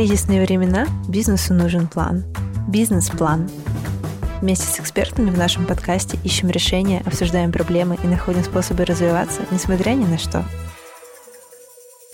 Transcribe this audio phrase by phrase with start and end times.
[0.00, 2.24] кризисные времена бизнесу нужен план.
[2.66, 3.50] Бизнес-план.
[4.40, 9.90] Вместе с экспертами в нашем подкасте ищем решения, обсуждаем проблемы и находим способы развиваться, несмотря
[9.90, 10.42] ни на что.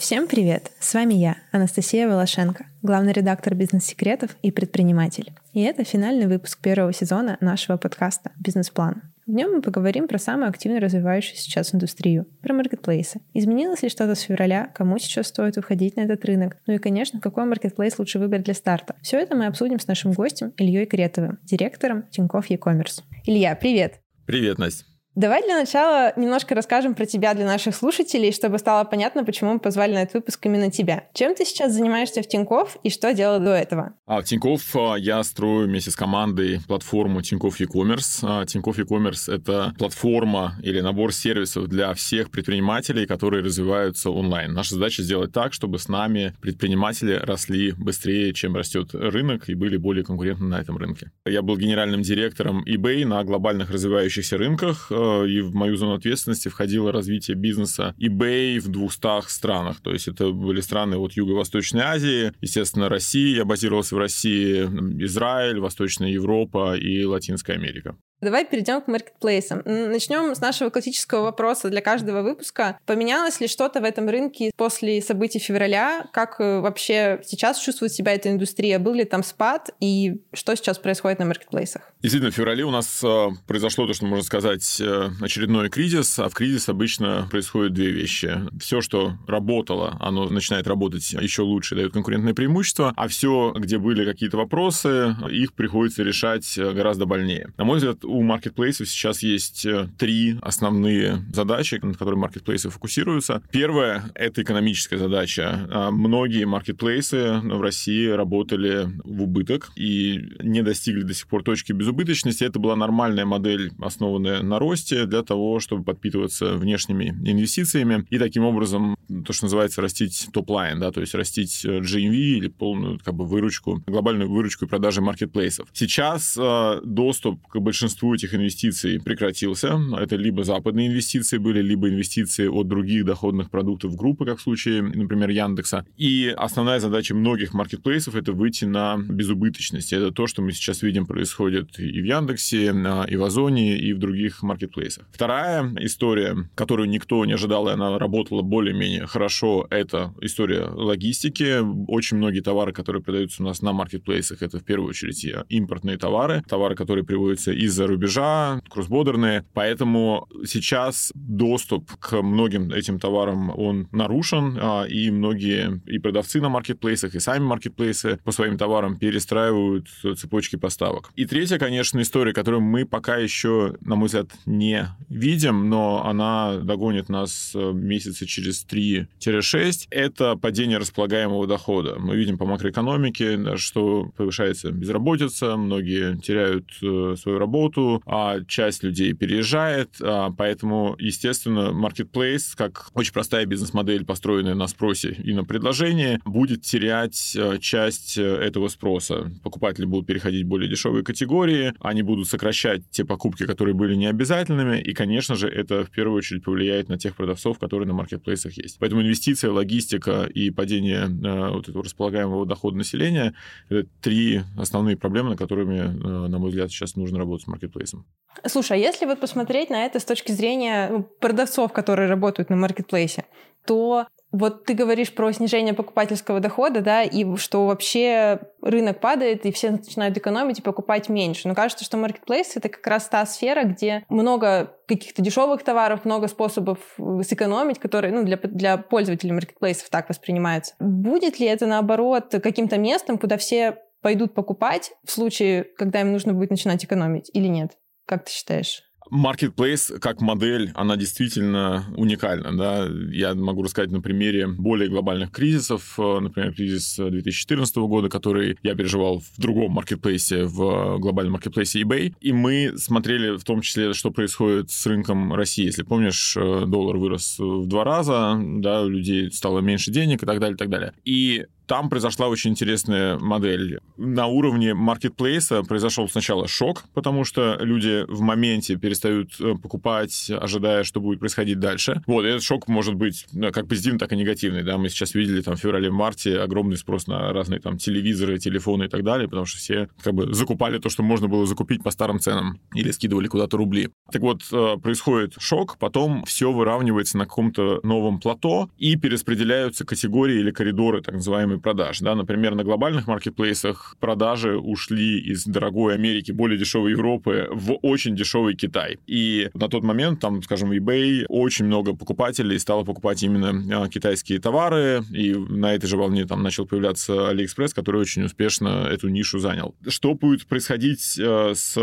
[0.01, 0.73] Всем привет!
[0.81, 5.33] С вами я, Анастасия Волошенко, главный редактор бизнес-секретов и предприниматель.
[5.53, 9.15] И это финальный выпуск первого сезона нашего подкаста «Бизнес-план».
[9.27, 13.21] В нем мы поговорим про самую активно развивающуюся сейчас индустрию, про маркетплейсы.
[13.35, 17.21] Изменилось ли что-то с февраля, кому сейчас стоит выходить на этот рынок, ну и, конечно,
[17.21, 18.95] какой маркетплейс лучше выбрать для старта.
[19.03, 23.03] Все это мы обсудим с нашим гостем Ильей Кретовым, директором Тинькофф e-commerce.
[23.25, 24.01] Илья, привет!
[24.27, 24.96] Привет, Настя!
[25.17, 29.59] Давай для начала немножко расскажем про тебя для наших слушателей, чтобы стало понятно, почему мы
[29.59, 31.05] позвали на этот выпуск именно тебя.
[31.15, 33.95] Чем ты сейчас занимаешься в Тинькофф и что делал до этого?
[34.05, 38.19] А, в Тинькофф а, я строю вместе с командой платформу Тинькофф e-commerce.
[38.25, 44.53] А, Тинькофф e-commerce— это платформа или набор сервисов для всех предпринимателей, которые развиваются онлайн.
[44.53, 49.79] Наша задача сделать так, чтобы с нами предприниматели росли быстрее, чем растет рынок, и были
[49.79, 51.11] более конкурентны на этом рынке.
[51.25, 54.93] Я был генеральным директором eBay на глобальных развивающихся рынках—
[55.25, 59.81] и в мою зону ответственности входило развитие бизнеса eBay в 200 странах.
[59.81, 64.63] То есть это были страны от Юго-Восточной Азии, естественно, Россия, я базировался в России,
[65.05, 67.97] Израиль, Восточная Европа и Латинская Америка.
[68.23, 69.61] Давай перейдем к маркетплейсам.
[69.67, 72.79] Начнем с нашего классического вопроса для каждого выпуска.
[72.87, 76.07] Поменялось ли что-то в этом рынке после событий февраля?
[76.15, 78.79] Как э, вообще сейчас чувствует себя эта индустрия?
[78.79, 79.71] Был ли там спад?
[79.81, 81.93] И что сейчас происходит на маркетплейсах?
[82.01, 86.19] Действительно, в феврале у нас э, произошло то, что можно сказать, э, очередной кризис.
[86.19, 88.35] А в кризис обычно происходят две вещи.
[88.59, 92.95] Все, что работало, оно начинает работать еще лучше, дает конкурентное преимущество.
[92.97, 97.53] А все, где были какие-то вопросы, их приходится решать гораздо больнее.
[97.59, 103.43] На мой взгляд, у маркетплейсов сейчас есть э, три основные задачи, на которые маркетплейсы фокусируются.
[103.51, 105.69] Первая— это экономическая задача.
[105.71, 111.73] А, многие маркетплейсы в России работали в убыток и не достигли до сих пор точки
[111.73, 112.45] безубыточности.
[112.45, 118.45] Это была нормальная модель, основанная на росте, для того, чтобы подпитываться внешними инвестициями и таким
[118.45, 118.97] образом,
[119.27, 123.15] то, что называется, растить top line, да, то есть растить э, GMV или полную как
[123.15, 125.69] бы выручку, глобальную выручку и продажи маркетплейсов.
[125.73, 129.81] Сейчас э, доступ к большинству большинству этих инвестиций прекратился.
[129.99, 134.83] Это либо западные инвестиции были, либо инвестиции от других доходных продуктов группы, как в случае,
[134.83, 135.85] например, Яндекса.
[135.97, 139.93] И основная задача многих маркетплейсов— это выйти на безубыточность.
[139.93, 143.99] Это то, что мы сейчас видим происходит и в Яндексе, и в Озоне, и в
[143.99, 145.07] других маркетплейсах.
[145.13, 151.61] Вторая история, которую никто не ожидал, и она работала более-менее хорошо, это история логистики.
[151.89, 156.43] Очень многие товары, которые продаются у нас на маркетплейсах, это в первую очередь импортные товары,
[156.49, 157.53] товары, которые приводятся
[157.87, 165.99] рубежа, кроссбодерные, поэтому сейчас доступ к многим этим товарам, он нарушен, а, и многие и
[165.99, 171.11] продавцы на маркетплейсах, и сами маркетплейсы по своим товарам перестраивают цепочки поставок.
[171.17, 176.59] И третья, конечно, история, которую мы пока еще, на мой взгляд, не видим, но она
[176.59, 181.97] догонит нас э, месяца через 3-6, это падение располагаемого дохода.
[181.99, 188.83] Мы видим по макроэкономике, что повышается безработица, многие теряют э, свою работу, работу, а часть
[188.83, 195.45] людей переезжает, а, поэтому, естественно, marketplace, как очень простая бизнес-модель, построенная на спросе и на
[195.45, 199.31] предложении, будет терять э, часть э, этого спроса.
[199.43, 204.81] Покупатели будут переходить в более дешевые категории, они будут сокращать те покупки, которые были необязательными,
[204.81, 208.79] и, конечно же, это в первую очередь повлияет на тех продавцов, которые на маркетплейсах есть.
[208.79, 213.35] Поэтому инвестиция, логистика и падение э, вот этого располагаемого дохода населения—
[213.69, 215.81] это три основные проблемы, на которыми,
[216.29, 218.07] на мой взгляд, сейчас нужно работать с маркетплейсом маркетплейсом.
[218.47, 222.57] Слушай, а если вот посмотреть на это с точки зрения ну, продавцов, которые работают на
[222.57, 223.25] маркетплейсе,
[223.67, 229.53] то вот ты говоришь про снижение покупательского дохода, да, и что вообще рынок падает, и
[229.53, 231.49] все начинают экономить и покупать меньше.
[231.49, 236.29] Но кажется, что маркетплейс— это как раз та сфера, где много каких-то дешевых товаров, много
[236.29, 236.79] способов
[237.23, 240.75] сэкономить, которые ну, для, для пользователей маркетплейсов так воспринимаются.
[240.79, 246.33] Будет ли это, наоборот, каким-то местом, куда все пойдут покупать в случае, когда им нужно
[246.33, 247.73] будет начинать экономить или нет?
[248.07, 248.83] Как ты считаешь?
[249.13, 252.57] Marketplace как модель, она действительно уникальна.
[252.57, 252.89] Да?
[253.13, 255.97] Я могу рассказать на примере более глобальных кризисов.
[255.99, 262.15] Например, кризис 2014 года, который я переживал в другом маркетплейсе, в глобальном маркетплейсе eBay.
[262.21, 265.65] И мы смотрели в том числе, что происходит с рынком России.
[265.65, 270.39] Если помнишь, доллар вырос в два раза, да, у людей стало меньше денег и так
[270.39, 270.93] далее, и так далее.
[271.05, 273.81] И там произошла очень интересная модель.
[273.97, 280.85] На уровне маркетплейса произошел сначала шок, потому что люди в моменте перестают э, покупать, ожидая,
[280.85, 282.03] что будет происходить дальше.
[282.07, 284.63] Вот, этот шок может быть ну, как позитивный, так и негативный.
[284.63, 284.79] Да?
[284.79, 289.03] Мы сейчас видели там в феврале-марте огромный спрос на разные там телевизоры, телефоны и так
[289.03, 292.61] далее, потому что все как бы закупали то, что можно было закупить по старым ценам
[292.75, 293.91] или скидывали куда-то рубли.
[294.11, 300.39] Так вот, э, происходит шок, потом все выравнивается на каком-то новом плато и перераспределяются категории
[300.39, 302.01] или коридоры так называемые продаж.
[302.01, 302.15] Да?
[302.15, 308.55] Например, на глобальных маркетплейсах продажи ушли из дорогой Америки, более дешевой Европы в очень дешевый
[308.55, 308.99] Китай.
[309.07, 314.39] И на тот момент, там, скажем, eBay очень много покупателей стало покупать именно а, китайские
[314.41, 319.39] товары, и на этой же волне там начал появляться AliExpress, который очень успешно эту нишу
[319.39, 319.75] занял.
[319.87, 321.77] Что будет происходить э, с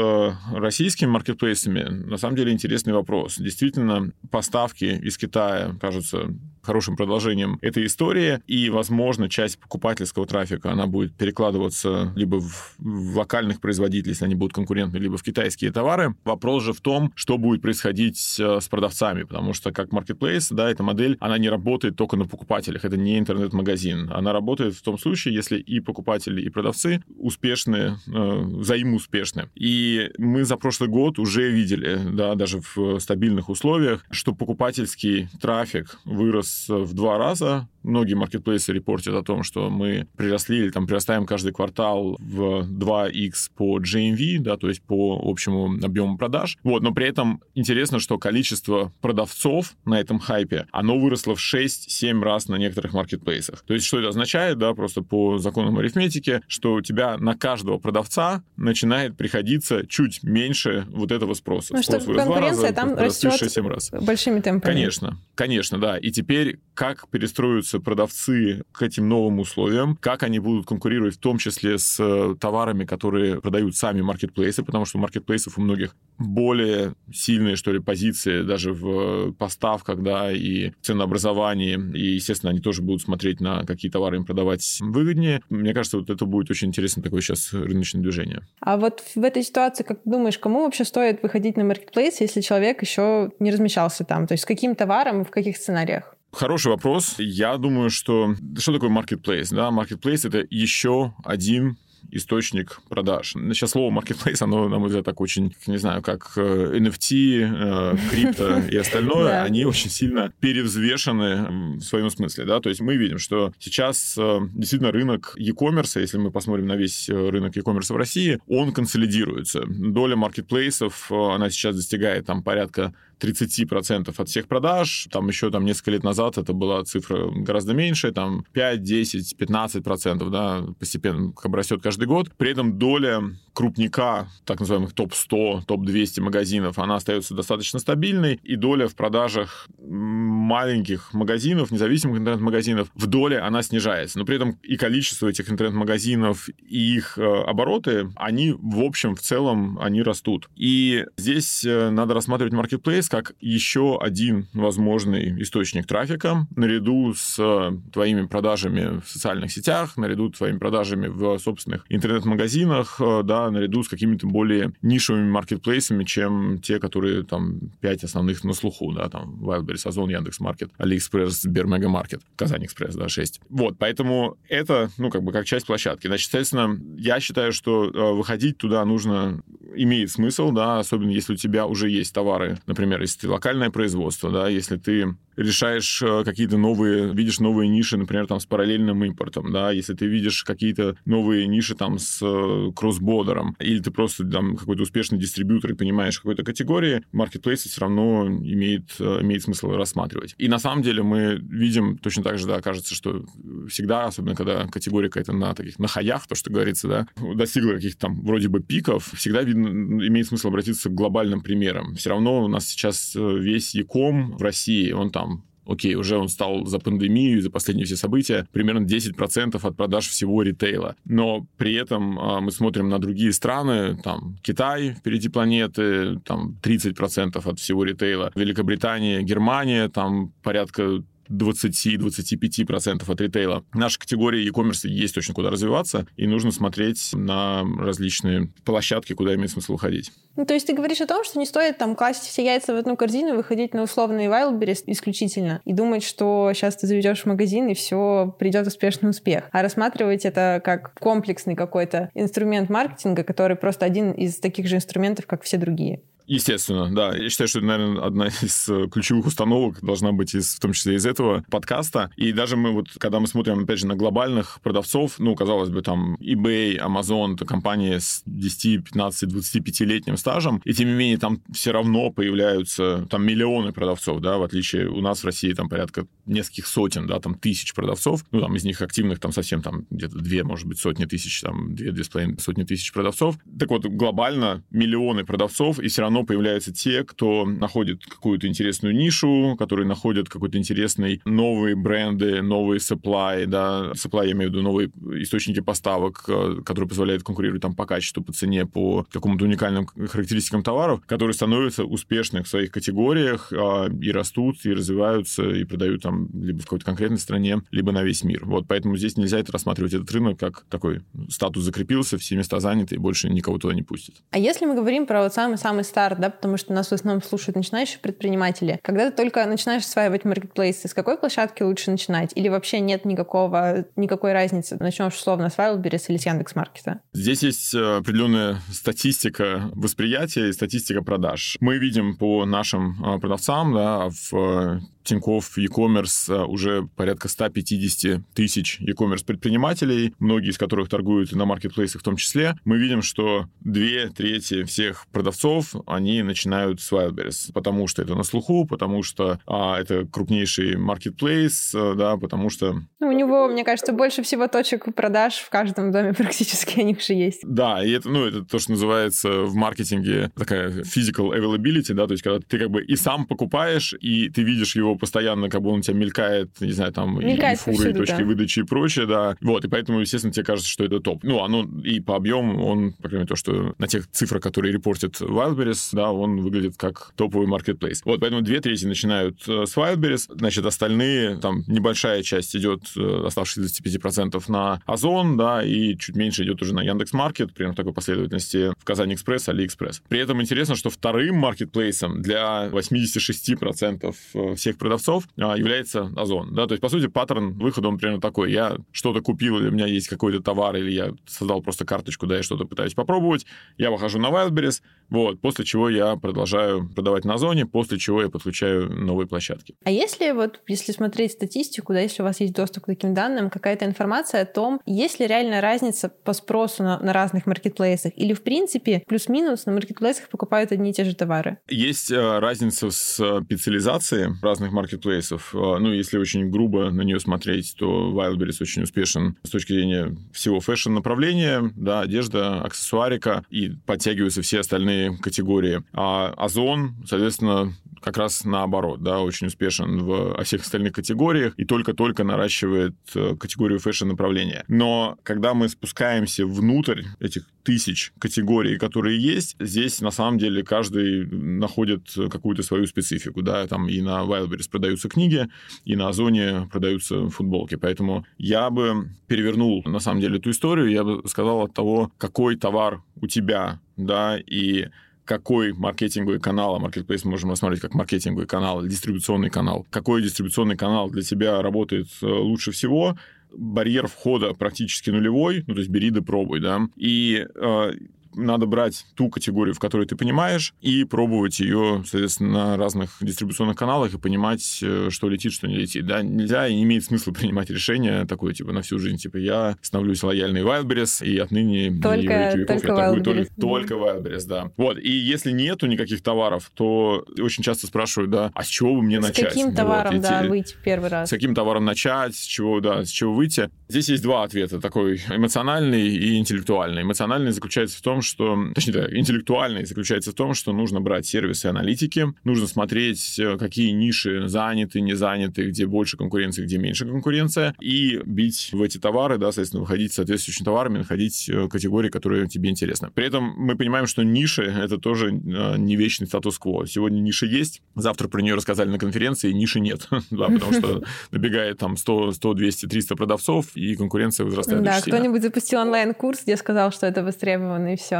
[0.53, 1.83] российскими маркетплейсами?
[1.83, 3.37] На самом деле интересный вопрос.
[3.37, 6.29] Действительно, поставки из Китая кажутся
[6.63, 13.17] хорошим продолжением этой истории, и, возможно, часть покупательского трафика, она будет перекладываться либо в, в
[13.17, 16.15] локальных производителей, если они будут конкурентны, либо в китайские товары.
[16.23, 20.83] Вопрос же в том, что будет происходить с продавцами, потому что как marketplace, да, эта
[20.83, 24.11] модель, она не работает только на покупателях, это не интернет-магазин.
[24.11, 29.49] Она работает в том случае, если и покупатели, и продавцы успешны, э, взаимоуспешны.
[29.55, 35.99] И мы за прошлый год уже видели, да, даже в стабильных условиях, что покупательский трафик
[36.05, 37.67] вырос в два раза.
[37.83, 43.51] Многие маркетплейсы репортят о том, что мы приросли или там прирастаем каждый квартал в 2x
[43.55, 46.57] по GMV, да, то есть по общему объему продаж.
[46.63, 52.21] Вот, но при этом интересно, что количество продавцов на этом хайпе, оно выросло в 6-7
[52.21, 53.63] раз на некоторых маркетплейсах.
[53.65, 57.77] То есть что это означает, да, просто по законам арифметики, что у тебя на каждого
[57.77, 61.73] продавца начинает приходиться чуть меньше вот этого спроса.
[61.73, 63.91] Ну, что конкуренция раза, там растет 6-7 раз.
[63.91, 64.73] большими темпами.
[64.73, 65.97] Конечно, конечно, да.
[65.97, 71.19] И теперь теперь как перестроятся продавцы к этим новым условиям, как они будут конкурировать в
[71.19, 75.95] том числе с э, товарами, которые продают сами маркетплейсы, потому что у маркетплейсов у многих
[76.17, 82.81] более сильные, что ли, позиции даже в поставках, да, и ценообразовании, и, естественно, они тоже
[82.81, 85.41] будут смотреть на какие товары им продавать выгоднее.
[85.49, 88.41] Мне кажется, вот это будет очень интересно такое сейчас рыночное движение.
[88.59, 92.81] А вот в этой ситуации, как думаешь, кому вообще стоит выходить на маркетплейс, если человек
[92.81, 94.27] еще не размещался там?
[94.27, 96.15] То есть с каким товаром и в каких сценариях?
[96.33, 97.15] Хороший вопрос.
[97.19, 98.35] Я думаю, что...
[98.57, 99.53] Что такое marketplace?
[99.53, 101.77] Да, marketplace— это еще один
[102.11, 103.33] источник продаж.
[103.33, 108.59] Сейчас слово marketplace, оно, на мой взгляд, так очень, не знаю, как NFT, э, крипто
[108.59, 113.53] и остальное, они очень сильно перевзвешены в своем смысле, да, то есть мы видим, что
[113.59, 118.39] сейчас э, действительно рынок e-commerce, если мы посмотрим на весь э, рынок e-commerce в России,
[118.47, 119.63] он консолидируется.
[119.67, 125.07] Доля маркетплейсов, она сейчас достигает там порядка 30% от всех продаж.
[125.11, 130.29] Там еще там несколько лет назад это была цифра гораздо меньше, там 5, 10, 15%,
[130.29, 132.31] да, постепенно растет каждый год.
[132.37, 133.21] При этом доля
[133.53, 141.13] крупника, так называемых топ-100, топ-200 магазинов, она остается достаточно стабильной, и доля в продажах маленьких
[141.13, 144.17] магазинов, независимых интернет-магазинов, в доле она снижается.
[144.17, 149.21] Но при этом и количество этих интернет-магазинов, и их э, обороты, они в общем, в
[149.21, 150.49] целом, они растут.
[150.55, 152.53] И здесь э, надо рассматривать
[153.03, 159.97] marketplace как еще один возможный источник трафика, наряду с э, твоими продажами в социальных сетях,
[159.97, 166.59] наряду с твоими продажами в собственных интернет-магазинах, да, наряду с какими-то более нишевыми маркетплейсами, чем
[166.59, 172.95] те, которые там пять основных на слуху, да, там Wildberries, Озон, Яндекс.Маркет, Алиэкспресс, Сбермегамаркет, KazanExpress,
[172.95, 173.41] да, 6.
[173.49, 176.07] Вот, поэтому это, ну, как бы как часть площадки.
[176.07, 179.41] Значит, соответственно, я считаю, что э, выходить туда нужно,
[179.75, 184.31] имеет смысл, да, особенно если у тебя уже есть товары, например, если ты локальное производство,
[184.31, 189.51] да, если ты решаешь э, какие-то новые, видишь новые ниши, например, там с параллельным импортом,
[189.51, 194.55] да, если ты видишь какие-то новые ниши там с э, кроссбордером, или ты просто там
[194.55, 200.35] какой-то успешный дистрибьютор и понимаешь какой-то категории, маркетплейсы все равно имеет, э, имеет смысл рассматривать.
[200.37, 203.25] И на самом деле мы видим точно так же, да, кажется, что
[203.67, 208.01] всегда, особенно когда категория какая-то на таких, на хаях, то, что говорится, да, достигла каких-то
[208.01, 209.67] там вроде бы пиков, всегда видно,
[210.07, 211.95] имеет смысл обратиться к глобальным примерам.
[211.95, 212.82] Все равно у нас сейчас
[213.15, 217.95] весь Яком в России, он там окей, уже он стал за пандемию, за последние все
[217.95, 220.95] события, примерно 10% от продаж всего ритейла.
[221.05, 227.49] Но при этом а, мы смотрим на другие страны, там Китай впереди планеты, там 30%
[227.49, 233.63] от всего ритейла, Великобритания, Германия, там порядка 20-25% от ритейла.
[233.73, 239.51] Наша категория e-commerce есть точно куда развиваться, и нужно смотреть на различные площадки, куда имеет
[239.51, 240.11] смысл уходить.
[240.35, 242.77] Ну, то есть ты говоришь о том, что не стоит там класть все яйца в
[242.77, 247.67] одну корзину, выходить на условный Wildberries исключительно и думать, что сейчас ты заведешь в магазин
[247.67, 253.85] и все придет успешный успех, а рассматривать это как комплексный какой-то инструмент маркетинга, который просто
[253.85, 256.01] один из таких же инструментов, как все другие.
[256.25, 257.15] Естественно, да.
[257.15, 260.73] Я считаю, что это, наверное, одна из э, ключевых установок должна быть, из, в том
[260.73, 262.11] числе из этого подкаста.
[262.15, 265.81] И даже мы вот, когда мы смотрим, опять же, на глобальных продавцов, ну, казалось бы,
[265.81, 271.41] там, eBay, Amazon, это компании с 10, 15, 25-летним стажем, и тем не менее там
[271.51, 276.05] все равно появляются там миллионы продавцов, да, в отличие у нас в России там порядка
[276.25, 280.17] нескольких сотен, да, там тысяч продавцов, ну, там из них активных там совсем там где-то
[280.19, 283.35] две, может быть, сотни тысяч, там, две-две с половиной сотни тысяч продавцов.
[283.59, 288.95] Так вот, глобально миллионы продавцов, и все равно равно появляются те, кто находит какую-то интересную
[288.95, 294.61] нишу, которые находят какой-то интересный новые бренды, новые supply, да, supply, я имею в виду
[294.61, 294.91] новые
[295.21, 300.63] источники поставок, э, которые позволяют конкурировать там по качеству, по цене, по какому-то уникальным характеристикам
[300.63, 306.29] товаров, которые становятся успешны в своих категориях а, и растут, и развиваются, и продают там
[306.33, 308.45] либо в какой-то конкретной стране, либо на весь мир.
[308.45, 312.95] Вот поэтому здесь нельзя это рассматривать этот рынок как такой статус закрепился, все места заняты,
[312.95, 314.15] и больше никого туда не пустят.
[314.31, 317.23] А если мы говорим про вот самый-самый старт старт, да, потому что нас в основном
[317.23, 318.79] слушают начинающие предприниматели.
[318.83, 322.31] Когда ты только начинаешь осваивать маркетплейсы, с какой площадки лучше начинать?
[322.35, 324.77] Или вообще нет никакого, никакой разницы?
[324.79, 326.99] Начнешь условно с Wildberries или с Яндекс.Маркета?
[327.13, 331.57] Здесь есть э, определенная статистика восприятия и статистика продаж.
[331.61, 338.79] Мы видим по нашим э, продавцам, да, в Тинькофф e-commerce э, уже порядка 150 тысяч
[338.79, 342.55] e-commerce предпринимателей, многие из которых торгуют на маркетплейсах в том числе.
[342.65, 348.23] Мы видим, что две трети всех продавцов, они начинают с Wildberries, потому что это на
[348.23, 352.81] слуху, потому что а, это крупнейший маркетплейс, э, да, потому что...
[352.99, 357.13] Ну, у него, мне кажется, больше всего точек продаж в каждом доме практически они уже
[357.13, 357.41] есть.
[357.43, 362.13] Да, и это, ну, это то, что называется в маркетинге такая physical availability, да, то
[362.13, 365.69] есть когда ты как бы и сам покупаешь, и ты видишь его постоянно, как бы
[365.69, 368.25] он у тебя мелькает, не знаю, там, мелькает и фуры, повсюду, и точки да.
[368.25, 369.35] выдачи и прочее, да.
[369.41, 371.23] Вот, и поэтому, естественно, тебе кажется, что это топ.
[371.23, 374.73] Ну, оно и по объему, он, по крайней мере, то, что на тех цифрах, которые
[374.73, 378.01] репортит Wildberries, да, он выглядит как топовый маркетплейс.
[378.05, 383.23] Вот, поэтому две трети начинают э, с Wildberries, значит, остальные, там, небольшая часть идет, э,
[383.25, 387.93] оставшиеся 65% на Озон, да, и чуть меньше идет уже на Яндекс.Маркет, примерно в такой
[387.93, 390.01] последовательности KazanExpress, Алиэкспресс.
[390.07, 396.53] При этом интересно, что вторым маркетплейсом для 86% э, всех продавцов а, является Озон.
[396.53, 396.67] Да?
[396.67, 398.51] То есть, по сути, паттерн выхода, он примерно такой.
[398.51, 402.35] Я что-то купил, или у меня есть какой-то товар, или я создал просто карточку, да,
[402.35, 403.45] я что-то пытаюсь попробовать.
[403.77, 408.29] Я выхожу на Wildberries, вот, после чего я продолжаю продавать на Озоне, после чего я
[408.29, 409.75] подключаю новые площадки.
[409.85, 413.49] А если вот, если смотреть статистику, да, если у вас есть доступ к таким данным,
[413.49, 418.33] какая-то информация о том, есть ли реальная разница по спросу на, на разных маркетплейсах, или,
[418.33, 421.59] в принципе, плюс-минус на маркетплейсах покупают одни и те же товары?
[421.69, 425.53] Есть э, разница с э, специализацией разных маркетплейсов.
[425.55, 430.15] А, ну, если очень грубо на нее смотреть, то Wildberries очень успешен с точки зрения
[430.33, 435.83] всего фэшн-направления, да, одежда, аксессуарика, и подтягиваются все остальные категории.
[435.93, 442.23] А Озон, соответственно, как раз наоборот, да, очень успешен в всех остальных категориях и только-только
[442.23, 444.65] наращивает э, категорию фэшн-направления.
[444.67, 451.25] Но когда мы спускаемся внутрь этих тысяч категорий, которые есть, здесь на самом деле каждый
[451.25, 455.47] находит какую-то свою специфику, да, там и на Wildberries продаются книги,
[455.85, 461.03] и на Озоне продаются футболки, поэтому я бы перевернул на самом деле эту историю, я
[461.03, 464.87] бы сказал от того, какой товар у тебя, да, и
[465.25, 470.75] какой маркетинговый канал, а Marketplace мы можем рассматривать как маркетинговый канал, дистрибуционный канал, какой дистрибуционный
[470.75, 473.17] канал для тебя работает э, лучше всего,
[473.51, 477.93] барьер входа практически нулевой, ну, то есть бери да пробуй, да, и э,
[478.35, 483.77] надо брать ту категорию, в которой ты понимаешь, и пробовать ее, соответственно, на разных дистрибуционных
[483.77, 486.05] каналах и понимать, э, что летит, что не летит.
[486.05, 489.77] Да, нельзя и не имеет смысла принимать решение такое, типа, на всю жизнь, типа, я
[489.81, 494.71] становлюсь лояльный Wildberries, и отныне только, веков только я торгую только, только Wildberries, да.
[494.77, 499.01] Вот, и если нету никаких товаров, то очень часто спрашивают, да, а с чего бы
[499.01, 499.51] мне с начать?
[499.51, 501.29] С каким товаром, вот, да, выйти первый раз?
[501.29, 503.69] С каким товаром начать, с чего, да, с чего выйти?
[503.87, 507.03] Здесь есть два ответа, такой эмоциональный и интеллектуальный.
[507.03, 511.67] Эмоциональный заключается в том, что, точнее, да, интеллектуальный заключается в том, что нужно брать сервисы
[511.67, 517.75] аналитики, нужно смотреть, э, какие ниши заняты, не заняты, где больше конкуренции, где меньше конкуренция,
[517.79, 522.69] и бить в эти товары, да, соответственно, выходить соответствующими товарами, находить э, категории, которые тебе
[522.69, 523.09] интересны.
[523.13, 526.87] При этом мы понимаем, что ниши— это тоже э, не вечный статус-кво.
[526.87, 531.77] Сегодня ниша есть, завтра про нее рассказали на конференции, ниши нет, да, потому что набегает
[531.77, 536.91] там 100, 100, 200, 300 продавцов, и конкуренция возрастает Да, кто-нибудь запустил онлайн-курс, где сказал,
[536.91, 538.12] что это востребовано, и все.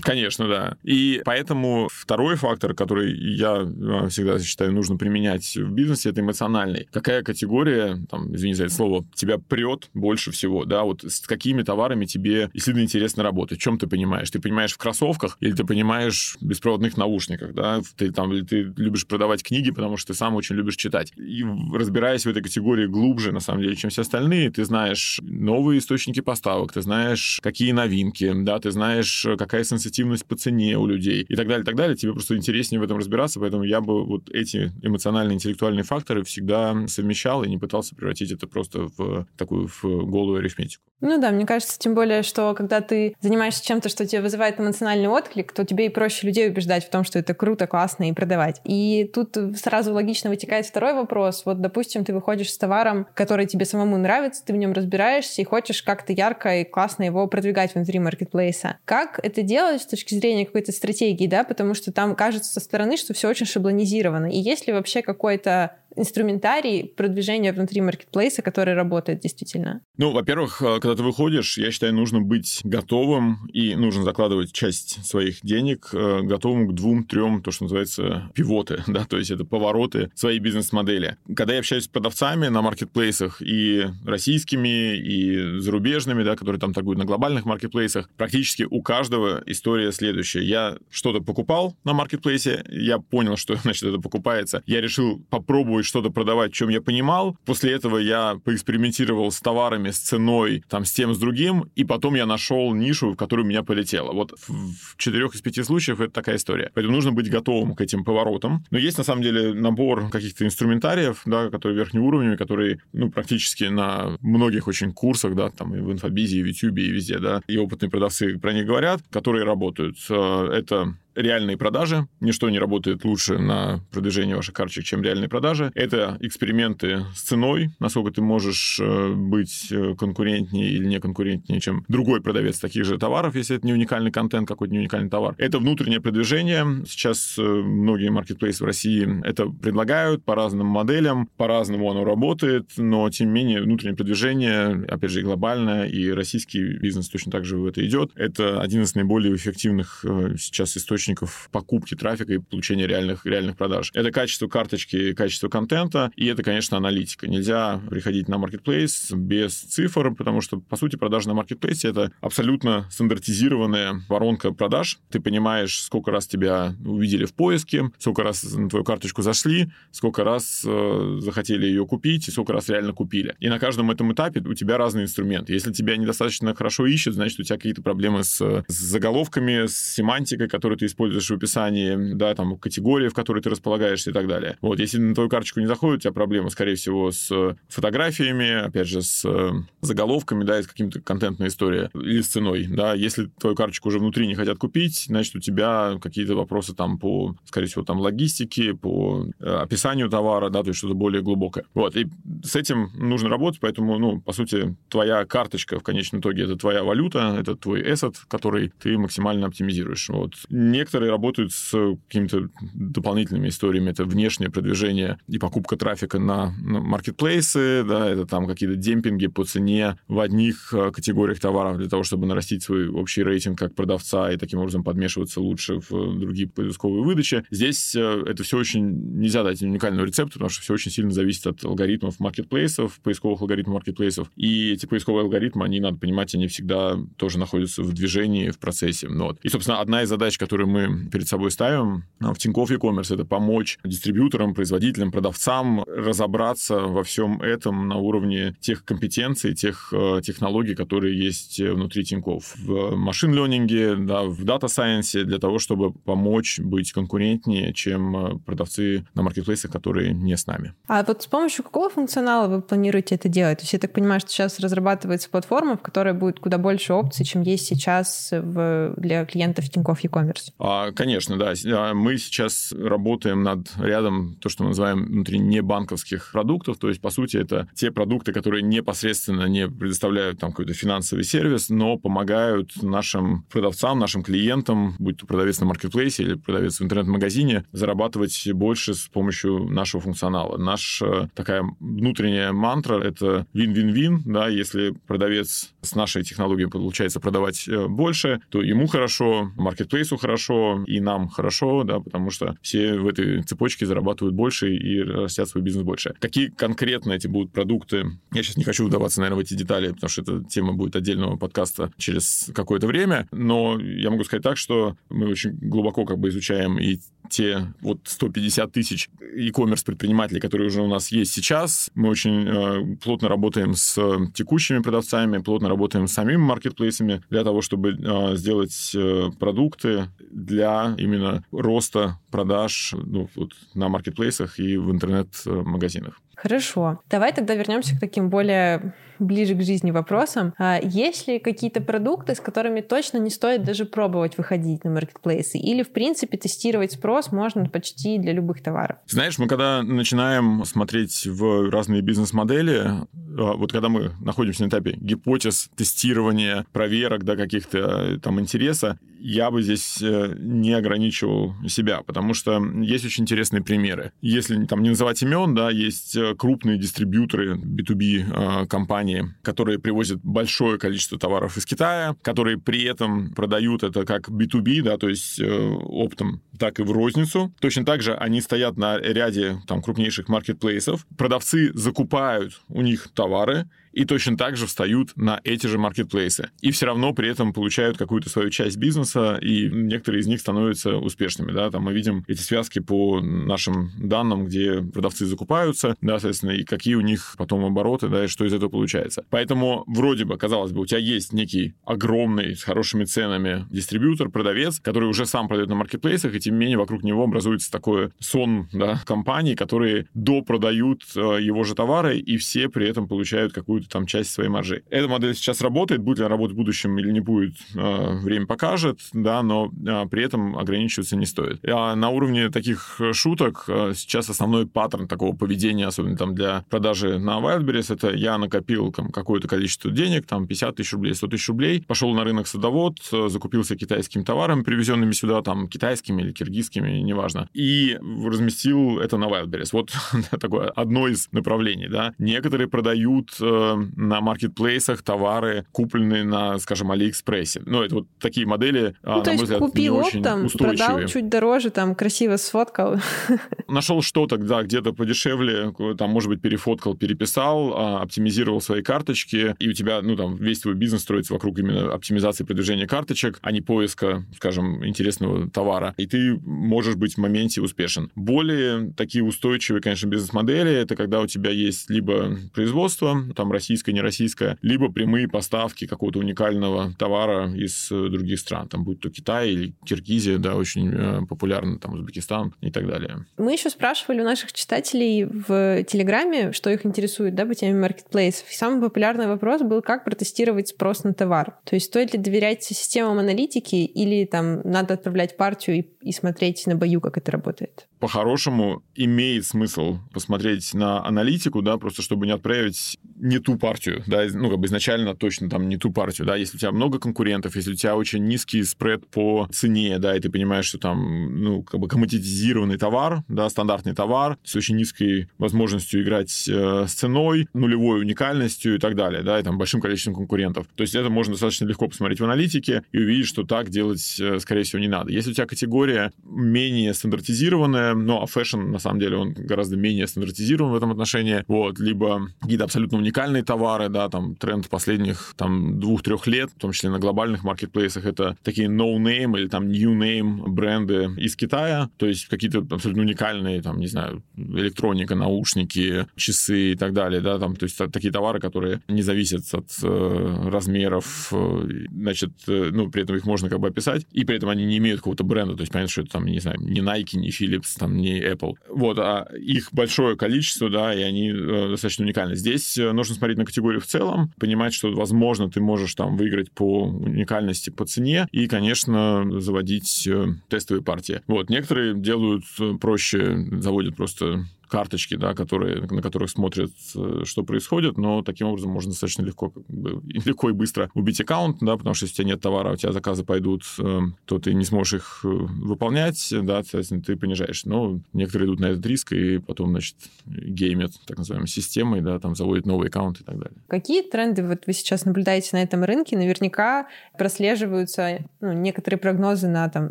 [0.00, 0.76] Конечно, да.
[0.82, 6.88] И поэтому второй фактор, который я э, всегда считаю нужно применять в бизнесе, это эмоциональный.
[6.92, 11.62] Какая категория, там, извини за это слово, тебя прет больше всего, да, вот с какими
[11.62, 14.30] товарами тебе действительно интересно работать, в чем ты понимаешь?
[14.30, 18.72] Ты понимаешь в кроссовках или ты понимаешь в беспроводных наушниках, да, ты там, или ты
[18.76, 21.12] любишь продавать книги, потому что ты сам очень любишь читать.
[21.16, 21.44] И
[21.74, 26.20] разбираясь в этой категории глубже, на самом деле, чем все остальные, ты знаешь новые источники
[26.20, 31.36] поставок, ты знаешь, какие новинки, да, ты знаешь, какая сенситивность по цене у людей и
[31.36, 31.96] так далее, и так далее.
[31.96, 36.86] Тебе просто интереснее в этом разбираться, поэтому я бы вот эти эмоциональные, интеллектуальные факторы всегда
[36.86, 40.82] совмещал и не пытался превратить это просто в такую в голую арифметику.
[41.00, 45.08] Ну да, мне кажется, тем более, что когда ты занимаешься чем-то, что тебе вызывает эмоциональный
[45.08, 48.60] отклик, то тебе и проще людей убеждать в том, что это круто, классно и продавать.
[48.64, 51.42] И тут сразу логично вытекает второй вопрос.
[51.46, 55.44] Вот, допустим, ты выходишь с товаром, который тебе самому нравится, ты в нем разбираешься и
[55.44, 58.59] хочешь как-то ярко и классно его продвигать внутри маркетплейса.
[58.84, 62.96] Как это делать с точки зрения какой-то стратегии, да, потому что там кажется со стороны,
[62.96, 64.26] что все очень шаблонизировано.
[64.26, 69.82] И есть ли вообще какой-то инструментарий продвижения внутри маркетплейса, который работает действительно?
[69.96, 75.04] Ну, во-первых, э, когда ты выходишь, я считаю, нужно быть готовым и нужно закладывать часть
[75.04, 80.10] своих денег э, готовым к двум-трем, то, что называется, пивоты, да, то есть это повороты
[80.14, 81.16] своей бизнес-модели.
[81.34, 86.98] Когда я общаюсь с продавцами на маркетплейсах и российскими, и зарубежными, да, которые там торгуют
[86.98, 90.42] на глобальных маркетплейсах, практически у каждого история следующая.
[90.42, 96.10] Я что-то покупал на маркетплейсе, я понял, что, значит, это покупается, я решил попробовать что-то
[96.10, 97.36] продавать, чем я понимал.
[97.44, 102.14] После этого я поэкспериментировал с товарами, с ценой, там, с тем, с другим, и потом
[102.14, 104.12] я нашел нишу, в которую меня полетело.
[104.12, 106.70] Вот в четырех из пяти случаев это такая история.
[106.74, 108.64] Поэтому нужно быть готовым к этим поворотам.
[108.70, 114.16] Но есть, на самом деле, набор каких-то инструментариев, да, которые верхнеуровневые, которые, ну, практически на
[114.20, 117.56] многих очень курсах, да, там и в инфобизе, и в Ютубе, и везде, да, и
[117.56, 119.96] опытные продавцы про них говорят, которые работают.
[120.08, 122.06] Э, это реальные продажи.
[122.20, 125.70] Ничто не работает лучше на продвижение ваших карточек, чем реальные продажи.
[125.74, 131.84] Это эксперименты с ценой, насколько ты можешь э, быть э, конкурентнее или не конкурентнее, чем
[131.88, 135.34] другой продавец таких же товаров, если это не уникальный контент, какой-то не уникальный товар.
[135.38, 136.84] Это внутреннее продвижение.
[136.86, 143.08] Сейчас э, многие маркетплейсы в России это предлагают по разным моделям, по-разному оно работает, но
[143.10, 147.56] тем не менее внутреннее продвижение, опять же, и глобальное, и российский бизнес точно так же
[147.56, 148.12] в это идет.
[148.14, 150.04] Это один из наиболее эффективных
[150.38, 153.90] сейчас источников источников покупки трафика и получения реальных, реальных продаж.
[153.94, 157.28] Это качество карточки, качество контента, и это, конечно, аналитика.
[157.28, 162.86] Нельзя приходить на маркетплейс без цифр, потому что, по сути, продажи на маркетплейсе— это абсолютно
[162.90, 164.98] стандартизированная воронка продаж.
[165.10, 170.24] Ты понимаешь, сколько раз тебя увидели в поиске, сколько раз на твою карточку зашли, сколько
[170.24, 173.34] раз э, захотели ее купить, и сколько раз реально купили.
[173.40, 175.52] И на каждом этом этапе у тебя разные инструменты.
[175.52, 180.48] Если тебя недостаточно хорошо ищут, значит, у тебя какие-то проблемы с, с заголовками, с семантикой,
[180.48, 184.56] которую ты используешь в описании, да, там, категории, в которой ты располагаешься и так далее.
[184.60, 188.88] Вот, если на твою карточку не заходит, у тебя проблема, скорее всего, с фотографиями, опять
[188.88, 189.50] же, с э,
[189.80, 192.94] заголовками, да, и с каким-то контентной историей или с ценой, да.
[192.94, 197.34] Если твою карточку уже внутри не хотят купить, значит, у тебя какие-то вопросы там по,
[197.44, 201.64] скорее всего, там, логистике, по э, описанию товара, да, то есть что-то более глубокое.
[201.74, 202.08] Вот, и
[202.44, 206.82] с этим нужно работать, поэтому, ну, по сути, твоя карточка в конечном итоге это твоя
[206.82, 210.08] валюта, это твой эссет, который ты максимально оптимизируешь.
[210.08, 210.34] Вот.
[210.48, 211.76] Не Некоторые работают с
[212.08, 213.90] какими-то дополнительными историями.
[213.90, 219.98] Это внешнее продвижение и покупка трафика на, маркетплейсы, да, это там какие-то демпинги по цене
[220.08, 224.38] в одних э, категориях товаров для того, чтобы нарастить свой общий рейтинг как продавца и
[224.38, 227.44] таким образом подмешиваться лучше в другие поисковые выдачи.
[227.50, 229.18] Здесь э, это все очень...
[229.20, 233.74] Нельзя дать уникального рецепта, потому что все очень сильно зависит от алгоритмов маркетплейсов, поисковых алгоритмов
[233.74, 234.30] маркетплейсов.
[234.36, 239.08] И эти поисковые алгоритмы, они, надо понимать, они всегда тоже находятся в движении, в процессе.
[239.10, 239.38] Ну, вот.
[239.42, 243.78] И, собственно, одна из задач, которую мы перед собой ставим в Тинькофф e-commerce, это помочь
[243.84, 251.18] дистрибьюторам, производителям, продавцам разобраться во всем этом на уровне тех компетенций, тех э, технологий, которые
[251.18, 252.56] есть внутри Тинькофф.
[252.56, 258.38] В machine learning'е, да, в data science'е для того, чтобы помочь быть конкурентнее, чем э,
[258.38, 260.74] продавцы на маркетплейсах, которые не с нами.
[260.86, 263.58] А вот с помощью какого функционала вы планируете это делать?
[263.58, 267.24] То есть я так понимаю, что сейчас разрабатывается платформа, в которой будет куда больше опций,
[267.24, 270.52] чем есть сейчас в, для клиентов Тинькофф e-commerce.
[270.62, 271.54] А, конечно, да.
[271.72, 276.78] А, мы сейчас работаем над рядом то, что мы называем внутри небанковских продуктов.
[276.78, 281.70] То есть, по сути, это те продукты, которые непосредственно не предоставляют там какой-то финансовый сервис,
[281.70, 287.64] но помогают нашим продавцам, нашим клиентам, будь то продавец на маркетплейсе или продавец в интернет-магазине,
[287.72, 290.58] зарабатывать больше с помощью нашего функционала.
[290.58, 297.86] Наша такая внутренняя мантра— это вин-вин-вин, да, если продавец с нашей технологией получается продавать э,
[297.86, 300.49] больше, то ему хорошо, маркетплейсу хорошо,
[300.86, 305.62] и нам хорошо, да, потому что все в этой цепочке зарабатывают больше и растят свой
[305.62, 306.14] бизнес больше.
[306.18, 308.06] Какие конкретно эти будут продукты?
[308.32, 311.36] Я сейчас не хочу вдаваться, наверное, в эти детали, потому что эта тема будет отдельного
[311.36, 316.28] подкаста через какое-то время, но я могу сказать так, что мы очень глубоко как бы
[316.28, 316.98] изучаем и
[317.30, 321.90] те вот 150 тысяч e-commerce предпринимателей, которые уже у нас есть сейчас.
[321.94, 323.94] Мы очень э, плотно работаем с
[324.34, 330.08] текущими продавцами, плотно работаем с самими маркетплейсами для того, чтобы э, сделать э, продукты
[330.44, 336.20] для именно роста продаж ну, вот, на маркетплейсах и в интернет-магазинах.
[336.36, 337.00] Хорошо.
[337.10, 340.54] Давай тогда вернемся к таким более ближе к жизни вопросам.
[340.58, 345.58] А есть ли какие-то продукты, с которыми точно не стоит даже пробовать выходить на маркетплейсы?
[345.58, 348.98] Или, в принципе, тестировать спрос можно почти для любых товаров?
[349.06, 353.06] Знаешь, мы когда начинаем смотреть в разные бизнес-модели,
[353.38, 358.98] а, вот когда мы находимся на этапе гипотез, тестирования, проверок, да, каких-то э, там интереса,
[359.20, 364.12] я бы здесь э, не ограничивал себя, потому что есть очень интересные примеры.
[364.20, 370.20] Если там не называть имен, да, есть э, крупные дистрибьюторы B2B компании, компании, которые привозят
[370.22, 375.40] большое количество товаров из Китая, которые при этом продают это как B2B, да, то есть
[375.40, 377.52] э, оптом, так и в розницу.
[377.60, 381.06] Точно так же они стоят на ряде там крупнейших маркетплейсов.
[381.16, 386.50] Продавцы закупают у них товары, и точно так же встают на эти же маркетплейсы.
[386.60, 390.96] И все равно при этом получают какую-то свою часть бизнеса, и некоторые из них становятся
[390.96, 391.52] успешными.
[391.52, 391.70] Да?
[391.70, 396.94] Там мы видим эти связки по нашим данным, где продавцы закупаются, да, соответственно, и какие
[396.94, 399.24] у них потом обороты, да, и что из этого получается.
[399.30, 404.80] Поэтому вроде бы, казалось бы, у тебя есть некий огромный, с хорошими ценами дистрибьютор, продавец,
[404.80, 408.68] который уже сам продает на маркетплейсах, и тем не менее вокруг него образуется такой сон
[408.72, 413.88] да, компаний, которые допродают э, его же товары, и все при этом получают какую какую-то
[413.88, 414.82] там часть своей маржи.
[414.90, 418.46] Эта модель сейчас работает, будет ли она работать в будущем или не будет, э, время
[418.46, 421.60] покажет, да, но э, при этом ограничиваться не стоит.
[421.66, 427.18] А на уровне таких шуток э, сейчас основной паттерн такого поведения, особенно там для продажи
[427.18, 431.48] на Wildberries, это я накопил там какое-то количество денег, там 50 тысяч рублей, 100 тысяч
[431.48, 437.48] рублей, пошел на рынок садовод, закупился китайскими товарами, привезенными сюда, там, китайскими или киргизскими, неважно,
[437.54, 439.70] и разместил это на Wildberries.
[439.72, 439.92] Вот
[440.40, 442.14] такое одно из направлений, да.
[442.18, 443.30] Некоторые продают
[443.76, 447.62] на маркетплейсах товары, купленные на, скажем, Алиэкспрессе.
[447.66, 451.06] Ну, это вот такие модели, ну, на то есть мой взгляд, купил не очень продал
[451.06, 453.00] чуть дороже, там, красиво сфоткал.
[453.68, 459.68] Нашел что-то, да, где-то подешевле, там, может быть, перефоткал, переписал, а, оптимизировал свои карточки, и
[459.68, 463.60] у тебя, ну, там, весь твой бизнес строится вокруг именно оптимизации продвижения карточек, а не
[463.60, 465.94] поиска, скажем, интересного товара.
[465.96, 468.10] И ты можешь быть в моменте успешен.
[468.14, 474.00] Более такие устойчивые, конечно, бизнес-модели, это когда у тебя есть либо производство, там, российское, не
[474.00, 479.50] российское, либо прямые поставки какого-то уникального товара из э, других стран, там, будь то Китай
[479.50, 483.26] или Киргизия, да, очень э, популярно, там, Узбекистан и так далее.
[483.36, 488.50] Мы еще спрашивали у наших читателей в Телеграме, что их интересует, да, по теме маркетплейсов.
[488.50, 491.58] И самый популярный вопрос был, как протестировать спрос на товар.
[491.64, 496.66] То есть стоит ли доверять системам аналитики или там надо отправлять партию и, и смотреть
[496.66, 497.86] на бою, как это работает?
[497.98, 504.24] По-хорошему имеет смысл посмотреть на аналитику, да, просто чтобы не отправить не ту партию, да,
[504.32, 507.56] ну, как бы изначально точно там не ту партию, да, если у тебя много конкурентов,
[507.56, 511.62] если у тебя очень низкий спред по цене, да, и ты понимаешь, что там, ну,
[511.62, 517.48] как бы коммодитизированный товар, да, стандартный товар с очень низкой возможностью играть э, с ценой,
[517.54, 520.66] нулевой уникальностью и так далее, да, и там большим количеством конкурентов.
[520.74, 524.38] То есть это можно достаточно легко посмотреть в аналитике и увидеть, что так делать, э,
[524.40, 525.12] скорее всего, не надо.
[525.12, 530.06] Если у тебя категория менее стандартизированная, ну, а fashion, на самом деле, он гораздо менее
[530.06, 535.34] стандартизирован в этом отношении, вот, либо какие-то абсолютно уникальные уникальные товары, да, там тренд последних
[535.36, 540.48] там двух-трех лет, в том числе на глобальных маркетплейсах, это такие no-name или там new-name
[540.48, 546.76] бренды из Китая, то есть какие-то абсолютно уникальные, там, не знаю, электроника, наушники, часы и
[546.76, 551.68] так далее, да, там, то есть такие товары, которые не зависят от э, размеров, э,
[551.90, 554.78] значит, э, ну, при этом их можно как бы описать, и при этом они не
[554.78, 557.78] имеют какого-то бренда, то есть понятно, что это там, не знаю, не Nike, не Philips,
[557.78, 558.54] там, не Apple.
[558.68, 562.36] Вот, а их большое количество, да, и они э, достаточно уникальны.
[562.36, 566.50] Здесь э, нужно смотреть на категорию в целом, понимать, что, возможно, ты можешь там выиграть
[566.52, 571.22] по уникальности, по цене, и, конечно, заводить э, тестовые партии.
[571.26, 577.42] Вот, некоторые делают э, проще, заводят просто карточки, да, которые, на которых смотрят, э, что
[577.42, 581.76] происходит, но таким образом можно достаточно легко, как бы, легко и быстро убить аккаунт, да,
[581.76, 584.64] потому что если у тебя нет товара, у тебя заказы пойдут, э, то ты не
[584.64, 587.64] сможешь их э, выполнять, да, соответственно, ты понижаешь.
[587.64, 592.34] Но некоторые идут на этот риск и потом, значит, геймят, так называемой системой, да, там
[592.34, 593.58] заводят новый аккаунт и так далее.
[593.68, 596.16] Какие тренды вот вы сейчас наблюдаете на этом рынке?
[596.16, 596.86] Наверняка
[597.18, 599.90] прослеживаются ну, некоторые прогнозы на там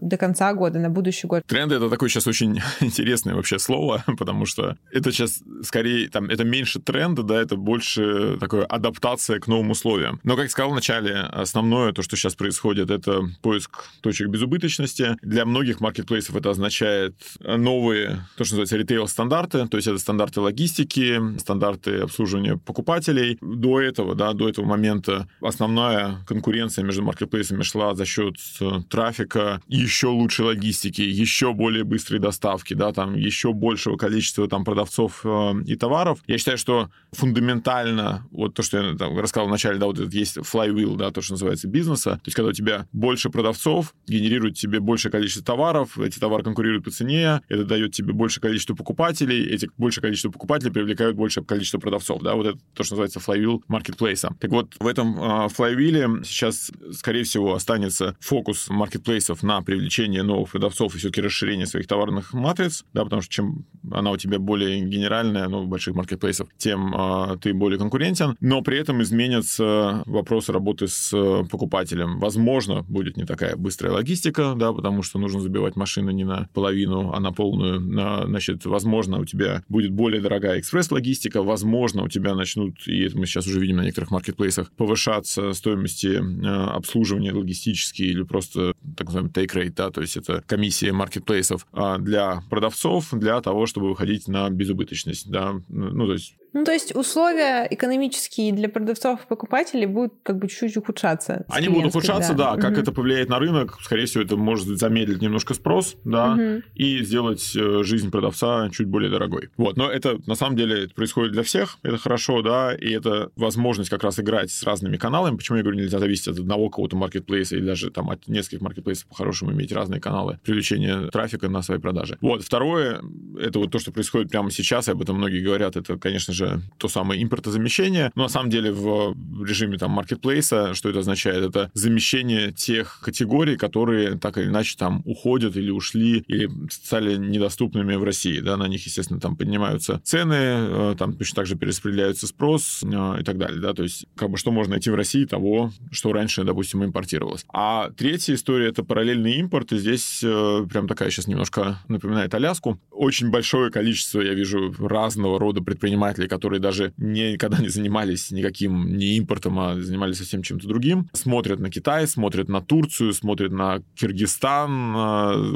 [0.00, 1.42] до конца года, на будущий год.
[1.46, 6.44] Тренды— это такое сейчас очень интересное вообще слово, потому что это сейчас скорее, там, это
[6.44, 10.20] меньше тренда, да, это больше такая адаптация к новым условиям.
[10.24, 15.16] Но, как сказал вначале, основное то, что сейчас происходит, это поиск точек безубыточности.
[15.22, 21.38] Для многих маркетплейсов это означает новые, то, что называется, ритейл-стандарты, то есть это стандарты логистики,
[21.38, 23.38] стандарты обслуживания покупателей.
[23.40, 29.60] До этого, да, до этого момента основная конкуренция между маркетплейсами шла за счет э, трафика,
[29.68, 35.20] еще лучшей логистики, еще более быстрой доставки, да, там еще большего количества там, там продавцов
[35.24, 36.18] э, и товаров.
[36.26, 40.36] Я считаю, что фундаментально вот то, что я там, рассказал вначале, да, вот это есть
[40.38, 42.12] flywheel, да, то, что называется бизнеса.
[42.16, 46.84] То есть, когда у тебя больше продавцов, генерирует тебе большее количество товаров, эти товары конкурируют
[46.84, 51.78] по цене, это дает тебе большее количество покупателей, эти большее количество покупателей привлекают большее количество
[51.78, 54.34] продавцов, да, вот это то, что называется flywheel маркетплейса.
[54.40, 60.50] Так вот, в этом э, флайвиле сейчас, скорее всего, останется фокус маркетплейсов на привлечение новых
[60.50, 64.80] продавцов и все-таки расширение своих товарных матриц, да, потому что чем она у тебя более
[64.80, 70.88] генеральная, ну, больших маркетплейсов, тем э, ты более конкурентен, но при этом изменится вопрос работы
[70.88, 72.18] с э, покупателем.
[72.18, 77.12] Возможно, будет не такая быстрая логистика, да, потому что нужно забивать машины не на половину,
[77.12, 77.78] а на полную.
[77.78, 83.18] На, значит, возможно, у тебя будет более дорогая экспресс-логистика, возможно, у тебя начнут, и это
[83.18, 89.08] мы сейчас уже видим на некоторых маркетплейсах, повышаться стоимости э, обслуживания логистические или просто так
[89.08, 93.90] называемый take rate, да, то есть это комиссия маркетплейсов а для продавцов, для того, чтобы
[93.90, 99.24] выходить на на безубыточность, да, ну, то есть ну, то есть условия экономические для продавцов
[99.24, 101.44] и покупателей будут как бы чуть-чуть ухудшаться.
[101.48, 102.56] Они будут ухудшаться, да.
[102.56, 102.60] да.
[102.60, 102.80] Как угу.
[102.80, 103.78] это повлияет на рынок?
[103.80, 106.62] Скорее всего, это может замедлить немножко спрос, да, угу.
[106.74, 109.50] и сделать э, жизнь продавца чуть более дорогой.
[109.56, 113.30] Вот, но это на самом деле это происходит для всех, это хорошо, да, и это
[113.36, 115.36] возможность как раз играть с разными каналами.
[115.36, 119.06] Почему я говорю, нельзя зависеть от одного какого-то маркетплейса или даже там от нескольких маркетплейсов
[119.06, 122.18] по-хорошему иметь разные каналы привлечения трафика на свои продажи.
[122.20, 123.00] Вот, второе,
[123.38, 126.47] это вот то, что происходит прямо сейчас, и об этом многие говорят, это, конечно же,
[126.78, 128.10] то самое импортозамещение.
[128.14, 131.44] Но на самом деле в режиме там маркетплейса, что это означает?
[131.44, 137.94] Это замещение тех категорий, которые так или иначе там уходят или ушли, или стали недоступными
[137.94, 138.40] в России.
[138.40, 138.56] Да?
[138.56, 143.24] На них, естественно, там поднимаются цены, э, там точно так же перераспределяется спрос э, и
[143.24, 143.60] так далее.
[143.60, 143.74] Да?
[143.74, 147.44] То есть как бы что можно найти в России того, что раньше, допустим, импортировалось.
[147.52, 149.72] А третья история— это параллельный импорт.
[149.72, 152.78] И здесь э, прям такая сейчас немножко напоминает Аляску.
[152.90, 159.16] Очень большое количество, я вижу, разного рода предпринимателей, которые даже никогда не занимались никаким не
[159.16, 161.08] импортом, а занимались совсем чем-то другим.
[161.12, 164.94] Смотрят на Китай, смотрят на Турцию, смотрят на Киргизстан,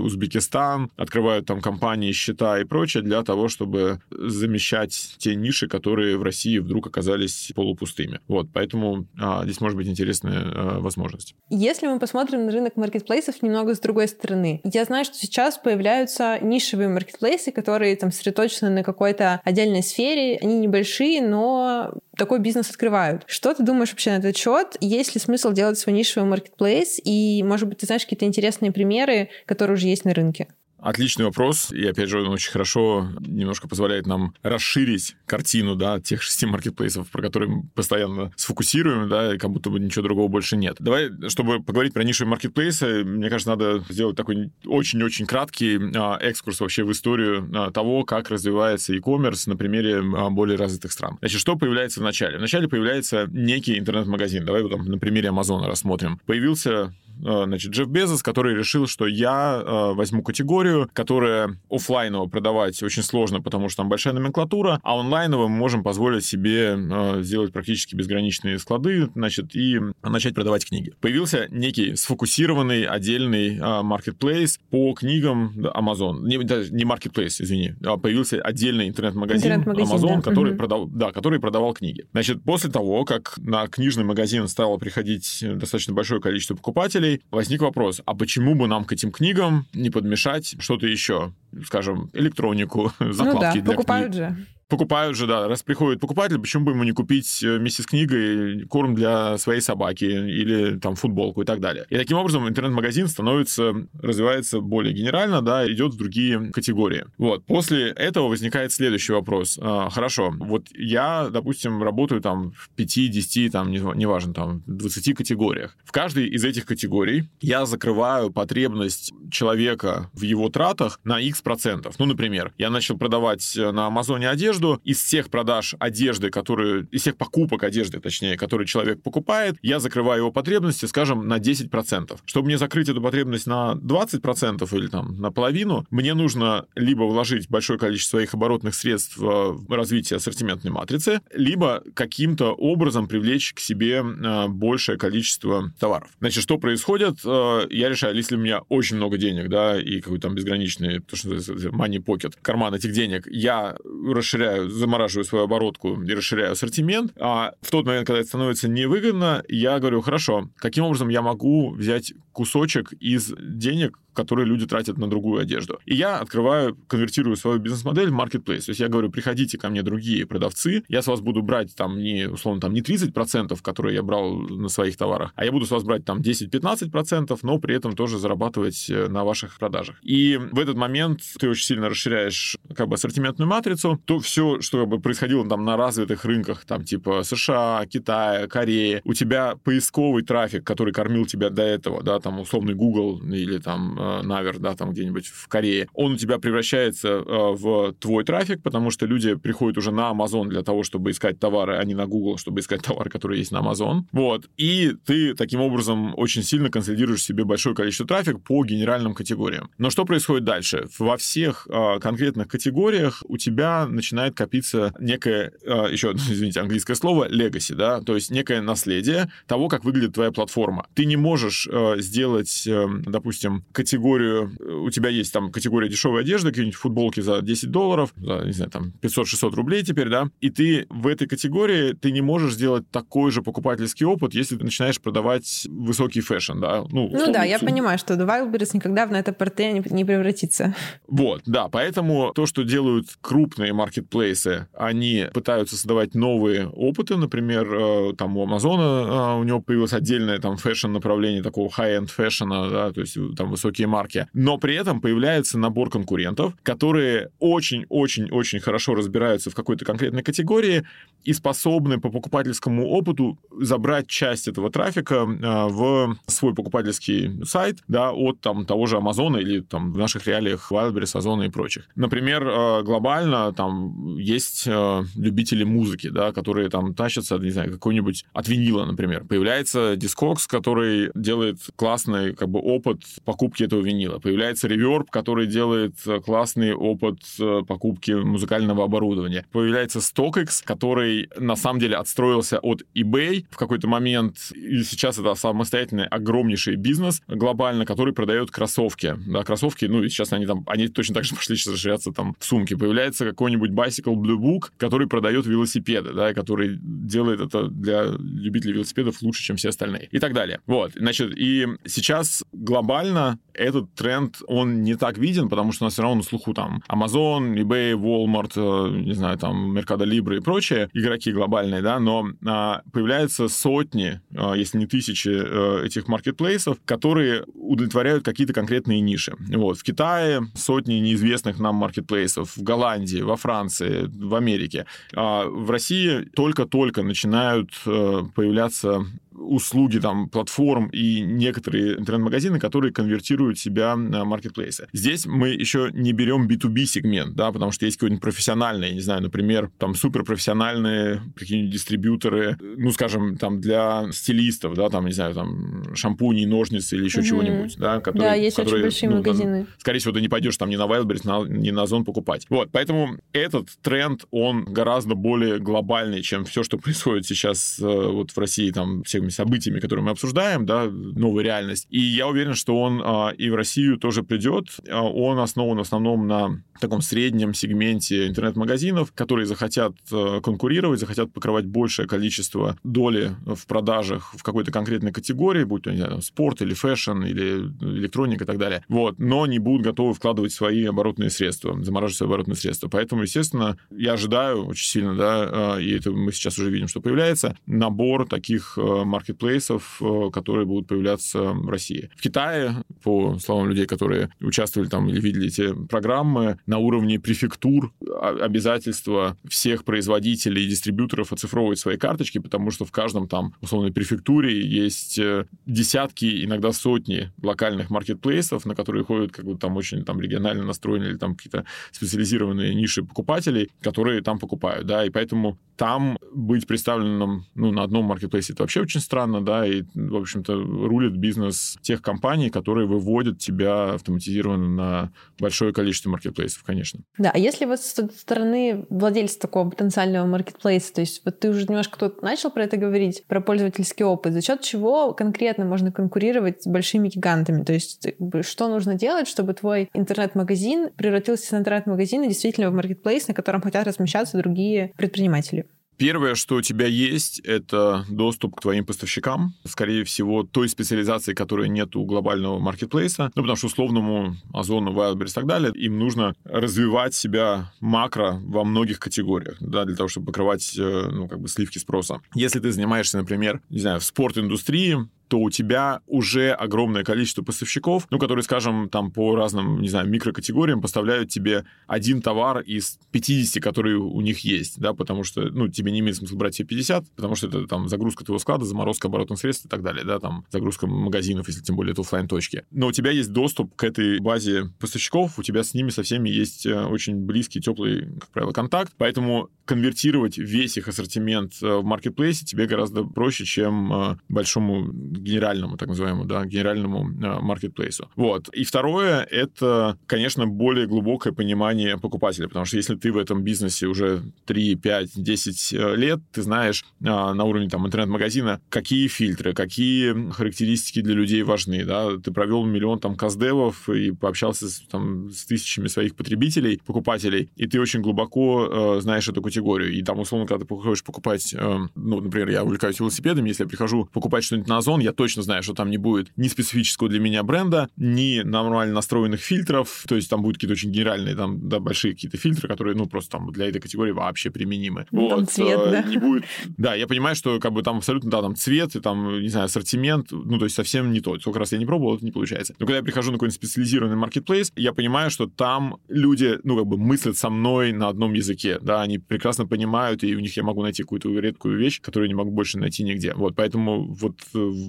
[0.01, 6.23] Узбекистан, открывают там компании, счета и прочее для того, чтобы замещать те ниши, которые в
[6.23, 8.21] России вдруг оказались полупустыми.
[8.29, 11.35] Вот, поэтому а, здесь может быть интересная а, возможность.
[11.51, 16.39] Если мы посмотрим на рынок маркетплейсов немного с другой стороны, я знаю, что сейчас появляются
[16.41, 22.71] нишевые маркетплейсы, которые там сосредоточены на какой-то отдельной сфере, они небольшие, большие, но такой бизнес
[22.71, 23.25] открывают.
[23.27, 24.77] Что ты думаешь вообще на этот счет?
[24.81, 27.01] Есть ли смысл делать свой нишевый маркетплейс?
[27.05, 30.49] И, может быть, ты знаешь какие-то интересные примеры, которые уже есть на рынке?
[30.83, 31.71] Отличный вопрос.
[31.71, 37.09] И, опять же, он очень хорошо немножко позволяет нам расширить картину, да, тех шести маркетплейсов,
[37.09, 40.77] про которые мы постоянно сфокусируем, да, и как будто бы ничего другого больше нет.
[40.81, 46.59] Давай, чтобы поговорить про нишевые маркетплейсы, мне кажется, надо сделать такой очень-очень краткий а, экскурс
[46.59, 51.17] вообще в историю а, того, как развивается e-commerce на примере а, более развитых стран.
[51.21, 52.39] Значит, что появляется в начале?
[52.39, 54.45] Вначале появляется некий интернет-магазин.
[54.45, 56.21] Давай вот там на примере Амазона рассмотрим.
[56.27, 56.93] Появился
[57.23, 63.41] значит, Джефф Безос, который решил, что я э, возьму категорию, которая офлайново продавать очень сложно,
[63.41, 66.77] потому что там большая номенклатура, а онлайново мы можем позволить себе
[67.23, 70.93] сделать практически безграничные склады, значит, и начать продавать книги.
[71.01, 76.21] Появился некий сфокусированный отдельный marketplace по книгам Amazon.
[76.23, 77.75] Не, не marketplace, извини.
[77.85, 80.23] А появился отдельный интернет-магазин, интернет-магазин Amazon, да.
[80.23, 80.59] который, угу.
[80.59, 82.05] продал, да, который продавал книги.
[82.13, 88.01] Значит, после того, как на книжный магазин стало приходить достаточно большое количество покупателей, возник вопрос,
[88.05, 91.33] а почему бы нам к этим книгам не подмешать что-то еще?
[91.65, 94.29] Скажем, электронику, закладки ну да, для покупают книг.
[94.29, 94.47] же.
[94.73, 95.49] Покупают же, да.
[95.49, 99.61] Раз приходит покупатель, почему бы ему не купить э, вместе с книгой корм для своей
[99.61, 101.85] собаки или там футболку и так далее.
[101.91, 107.05] И таким образом интернет-магазин становится, развивается более генерально, да, идет в другие категории.
[107.19, 107.45] Вот.
[107.45, 109.59] После этого возникает следующий вопрос.
[109.61, 115.77] А, хорошо, вот я, допустим, работаю там в 5, 10, там, неважно, там, 20 категориях.
[115.85, 121.97] В каждой из этих категорий я закрываю потребность человека в его тратах на X процентов.
[121.99, 124.81] Ну, например, я начал продавать на Амазоне одежду, одежду.
[124.85, 126.87] Из всех продаж одежды, которые...
[126.91, 132.19] Из всех покупок одежды, точнее, которые человек покупает, я закрываю его потребности, скажем, на 10%.
[132.25, 137.49] Чтобы мне закрыть эту потребность на 20% или там на половину, мне нужно либо вложить
[137.49, 144.03] большое количество своих оборотных средств в развитие ассортиментной матрицы, либо каким-то образом привлечь к себе
[144.03, 146.11] э, большее количество товаров.
[146.21, 147.19] Значит, что происходит?
[147.25, 151.17] Э, я решаю, если у меня очень много денег, да, и какой-то там безграничный, то,
[151.17, 157.53] что money pocket, карман этих денег, я расширяю замораживаю свою оборотку и расширяю ассортимент, а
[157.61, 162.13] в тот момент, когда это становится невыгодно, я говорю, хорошо, каким образом я могу взять
[162.33, 165.79] кусочек из денег, которые люди тратят на другую одежду.
[165.87, 168.65] И я открываю, конвертирую свою бизнес-модель в marketplace.
[168.65, 171.99] То есть я говорю, приходите ко мне другие продавцы, я с вас буду брать там
[171.99, 175.71] не, условно, там не 30%, которые я брал на своих товарах, а я буду с
[175.71, 179.97] вас брать там 10-15%, но при этом тоже зарабатывать э, на ваших продажах.
[180.03, 184.81] И в этот момент ты очень сильно расширяешь как бы ассортиментную матрицу, то все, что
[184.81, 190.23] как бы происходило там на развитых рынках, там типа США, Китая, Кореи, у тебя поисковый
[190.23, 194.93] трафик, который кормил тебя до этого, да, там условный Google или там навер, да, там
[194.93, 199.79] где-нибудь в Корее, он у тебя превращается э, в твой трафик, потому что люди приходят
[199.79, 203.11] уже на Amazon для того, чтобы искать товары, а не на Google, чтобы искать товары,
[203.11, 204.03] которые есть на Amazon.
[204.13, 204.49] Вот.
[204.57, 209.71] И ты таким образом очень сильно консолидируешь себе большое количество трафика по генеральным категориям.
[209.79, 210.87] Но что происходит дальше?
[210.99, 217.75] Во всех э, конкретных категориях у тебя начинает копиться некое, еще, извините, английское слово, legacy,
[217.75, 220.87] да, то есть некое наследие того, как выглядит твоя платформа.
[220.95, 222.69] Ты не можешь сделать,
[223.07, 224.53] допустим, категорию категорию,
[224.87, 228.71] у тебя есть там категория дешевой одежды, какие-нибудь футболки за 10 долларов, за, не знаю,
[228.71, 233.31] там 500-600 рублей теперь, да, и ты в этой категории, ты не можешь сделать такой
[233.31, 236.85] же покупательский опыт, если ты начинаешь продавать высокий fashion, да.
[236.91, 240.75] Ну, ну да, я понимаю, что Wildberries никогда в Net-a-Porter не превратится.
[241.07, 248.13] Вот, да, поэтому то, что делают крупные маркетплейсы, они пытаются создавать новые опыты, например, э,
[248.17, 252.93] там у Амазона у него появилось отдельное там fashion направление такого high-end fashion а, да,
[252.93, 254.29] то есть там высокие высокие марки.
[254.33, 260.85] Но при этом появляется набор конкурентов, которые очень-очень-очень хорошо разбираются в какой-то конкретной категории
[261.25, 268.13] и способны по покупательскому опыту забрать часть этого трафика а, в свой покупательский сайт, да,
[268.13, 271.85] от там того же Амазона или там в наших реалиях Wildberries, Озона и прочих.
[271.97, 278.25] Например, а, глобально там есть а, любители музыки, да, которые там тащатся, не знаю, какой-нибудь
[278.33, 279.25] от винила, например.
[279.25, 284.19] Появляется Discogs, который делает классный как бы опыт покупки этого винила.
[284.19, 289.47] Появляется Reverb, который делает э, классный опыт э, покупки музыкального оборудования.
[289.53, 295.35] Появляется StockX, который на самом деле отстроился от eBay в какой-то момент, и сейчас это
[295.35, 299.17] самостоятельный огромнейший бизнес глобально, который продает кроссовки.
[299.27, 302.37] Да, кроссовки, ну и сейчас они там, они точно так же пошли сейчас расширяться там
[302.39, 302.75] в сумки.
[302.75, 309.23] Появляется какой-нибудь Bicycle Blue Book, который продает велосипеды, да, который делает это для любителей велосипедов
[309.23, 310.09] лучше, чем все остальные.
[310.11, 310.61] И так далее.
[310.67, 315.95] Вот, значит, и сейчас глобально этот тренд, он не так виден, потому что у нас
[315.95, 320.41] все равно на слуху там Amazon, eBay, Walmart, э, не знаю, там Mercado Libre и
[320.41, 326.79] прочие игроки глобальные, да, но а, появляются сотни, а, если не тысячи а, этих маркетплейсов,
[326.85, 329.35] которые удовлетворяют какие-то конкретные ниши.
[329.55, 329.79] Вот.
[329.79, 334.87] В Китае сотни неизвестных нам маркетплейсов, в Голландии, во Франции, в Америке.
[335.15, 339.07] А в России только-только начинают а, появляться
[339.43, 344.89] услуги там платформ и некоторые интернет-магазины, которые конвертируют себя на маркетплейсы.
[344.93, 349.01] Здесь мы еще не берем B2B сегмент, да, потому что есть какой-нибудь профессиональный, я не
[349.01, 355.35] знаю, например, там суперпрофессиональные какие-нибудь дистрибьюторы, ну, скажем, там для стилистов, да, там, не знаю,
[355.35, 357.27] там шампуни, ножницы или еще угу.
[357.27, 359.65] чего-нибудь, да, которые, да, есть которые, очень большие ну, магазины.
[359.65, 362.47] Там, скорее всего, ты не пойдешь там ни на Wildberries, на, ни на Озон покупать.
[362.49, 368.31] Вот, поэтому этот тренд, он гораздо более глобальный, чем все, что происходит сейчас э, вот
[368.31, 371.87] в России, там, всеми событиями, которые мы обсуждаем, да, новая реальность.
[371.91, 374.69] И я уверен, что он а, и в Россию тоже придет.
[374.89, 381.33] А, он основан в основном на таком среднем сегменте интернет-магазинов, которые захотят э, конкурировать, захотят
[381.33, 386.61] покрывать большее количество доли в продажах в какой-то конкретной категории, будь то, не знаю, спорт
[386.61, 388.85] или fashion, или электроника и так далее.
[388.89, 389.19] Вот.
[389.19, 392.89] Но не будут готовы вкладывать свои оборотные средства, замораживать свои оборотные средства.
[392.89, 397.01] Поэтому, естественно, я ожидаю очень сильно, да, э, и это мы сейчас уже видим, что
[397.01, 400.01] появляется, набор таких э, маркетплейсов,
[400.33, 402.11] которые будут появляться в России.
[402.17, 407.93] В Китае, по словам людей, которые участвовали там или видели эти программы, на уровне префектур
[408.21, 414.67] обязательства всех производителей и дистрибьюторов оцифровывать свои карточки, потому что в каждом там условной префектуре
[414.67, 420.21] есть э, десятки, иногда сотни локальных маркетплейсов, на которые ходят как бы там очень там
[420.21, 426.19] регионально настроенные или там какие-то специализированные ниши покупателей, которые там покупают, да, и поэтому там
[426.33, 431.17] быть представленным ну, на одном маркетплейсе это вообще очень странно, да, и, в общем-то, рулит
[431.17, 437.01] бизнес тех компаний, которые выводят тебя автоматизированно на большое количество маркетплейсов, конечно.
[437.19, 441.67] Да, а если вот с стороны владельца такого потенциального маркетплейса, то есть вот ты уже
[441.67, 446.63] немножко тут начал про это говорить, про пользовательский опыт, за счет чего конкретно можно конкурировать
[446.63, 447.65] с большими гигантами?
[447.65, 448.09] То есть
[448.43, 453.61] что нужно делать, чтобы твой интернет-магазин превратился в интернет-магазин и действительно в маркетплейс, на котором
[453.61, 455.67] хотят размещаться другие предприниматели?
[455.97, 459.55] Первое, что у тебя есть, это доступ к твоим поставщикам.
[459.65, 463.31] Скорее всего, той специализации, которой нет у глобального маркетплейса.
[463.35, 468.65] Ну, потому что условному Озону, Wildberries и так далее, им нужно развивать себя макро во
[468.65, 472.21] многих категориях, да, для того, чтобы покрывать, э, ну, как бы сливки спроса.
[472.35, 474.99] Если ты занимаешься, например, не знаю, в спорт-индустрии,
[475.33, 480.07] то у тебя уже огромное количество поставщиков, ну, которые, скажем, там по разным, не знаю,
[480.07, 485.69] микрокатегориям поставляют тебе один товар из 50, которые у них есть, да, потому что, ну,
[485.69, 489.09] тебе не имеет смысла брать все 50, потому что это там загрузка твоего склада, заморозка
[489.09, 492.65] оборотных средств и так далее, да, там загрузка магазинов, если тем более это офлайн точки.
[492.71, 496.29] Но у тебя есть доступ к этой базе поставщиков, у тебя с ними со всеми
[496.29, 501.85] есть э, очень близкий, теплый, как правило, контакт, поэтому конвертировать весь их ассортимент э, в
[501.85, 504.93] маркетплейсе тебе гораздо проще, чем э, большому
[505.23, 508.11] генеральному, так называемому, да, генеральному э, маркетплейсу.
[508.17, 508.49] Вот.
[508.49, 513.87] И второе, это, конечно, более глубокое понимание покупателя, потому что если ты в этом бизнесе
[513.87, 521.01] уже 3, 5, 10 лет, ты знаешь на уровне там интернет-магазина, какие фильтры, какие характеристики
[521.01, 525.89] для людей важны, да, ты провел миллион там каздевов и пообщался с, там, с тысячами
[525.89, 529.93] своих потребителей, покупателей, и ты очень глубоко э, знаешь эту категорию.
[529.93, 533.69] И там, условно, когда ты приходишь покупать, э, ну, например, я увлекаюсь велосипедами, если я
[533.69, 537.21] прихожу покупать что-нибудь на Озон, я точно знаю, что там не будет ни специфического для
[537.21, 541.81] меня бренда, ни нормально настроенных фильтров, то есть там будут какие-то очень генеральные, там, да,
[541.81, 545.07] большие какие-то фильтры, которые, ну, просто там для этой категории вообще применимы.
[545.11, 546.03] Ну, там вот, цвет, э, да?
[546.03, 546.45] Не будет...
[546.77, 549.67] Да, я понимаю, что как бы там абсолютно, да, там цвет, и там, не знаю,
[549.67, 551.39] ассортимент, ну, то есть совсем не то.
[551.39, 552.75] Сколько раз я не пробовал, это не получается.
[552.79, 556.87] Но когда я прихожу на какой-нибудь специализированный маркетплейс, я понимаю, что там люди, ну, как
[556.87, 560.63] бы мыслят со мной на одном языке, да, они прекрасно понимают, и у них я
[560.63, 563.35] могу найти какую-то редкую вещь, которую не могу больше найти нигде.
[563.35, 564.41] Вот, поэтому вот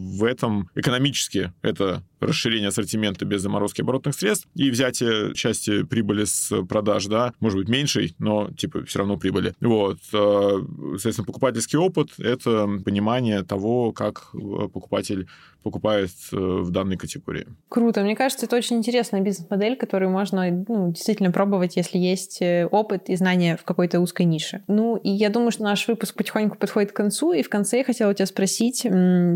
[0.03, 6.51] в этом экономически это расширение ассортимента без заморозки оборотных средств и взятие части прибыли с
[6.65, 9.53] продаж, да, может быть, меньшей, но, типа, все равно прибыли.
[9.61, 9.99] Вот.
[10.13, 10.59] Э,
[10.93, 15.27] соответственно, покупательский опыт— это понимание того, как э, покупатель
[15.63, 17.47] покупает э, в данной категории.
[17.69, 18.01] Круто.
[18.01, 23.15] Мне кажется, это очень интересная бизнес-модель, которую можно ну, действительно пробовать, если есть опыт и
[23.15, 24.63] знания в какой-то узкой нише.
[24.67, 27.83] Ну, и я думаю, что наш выпуск потихоньку подходит к концу, и в конце я
[27.85, 28.85] хотела у тебя спросить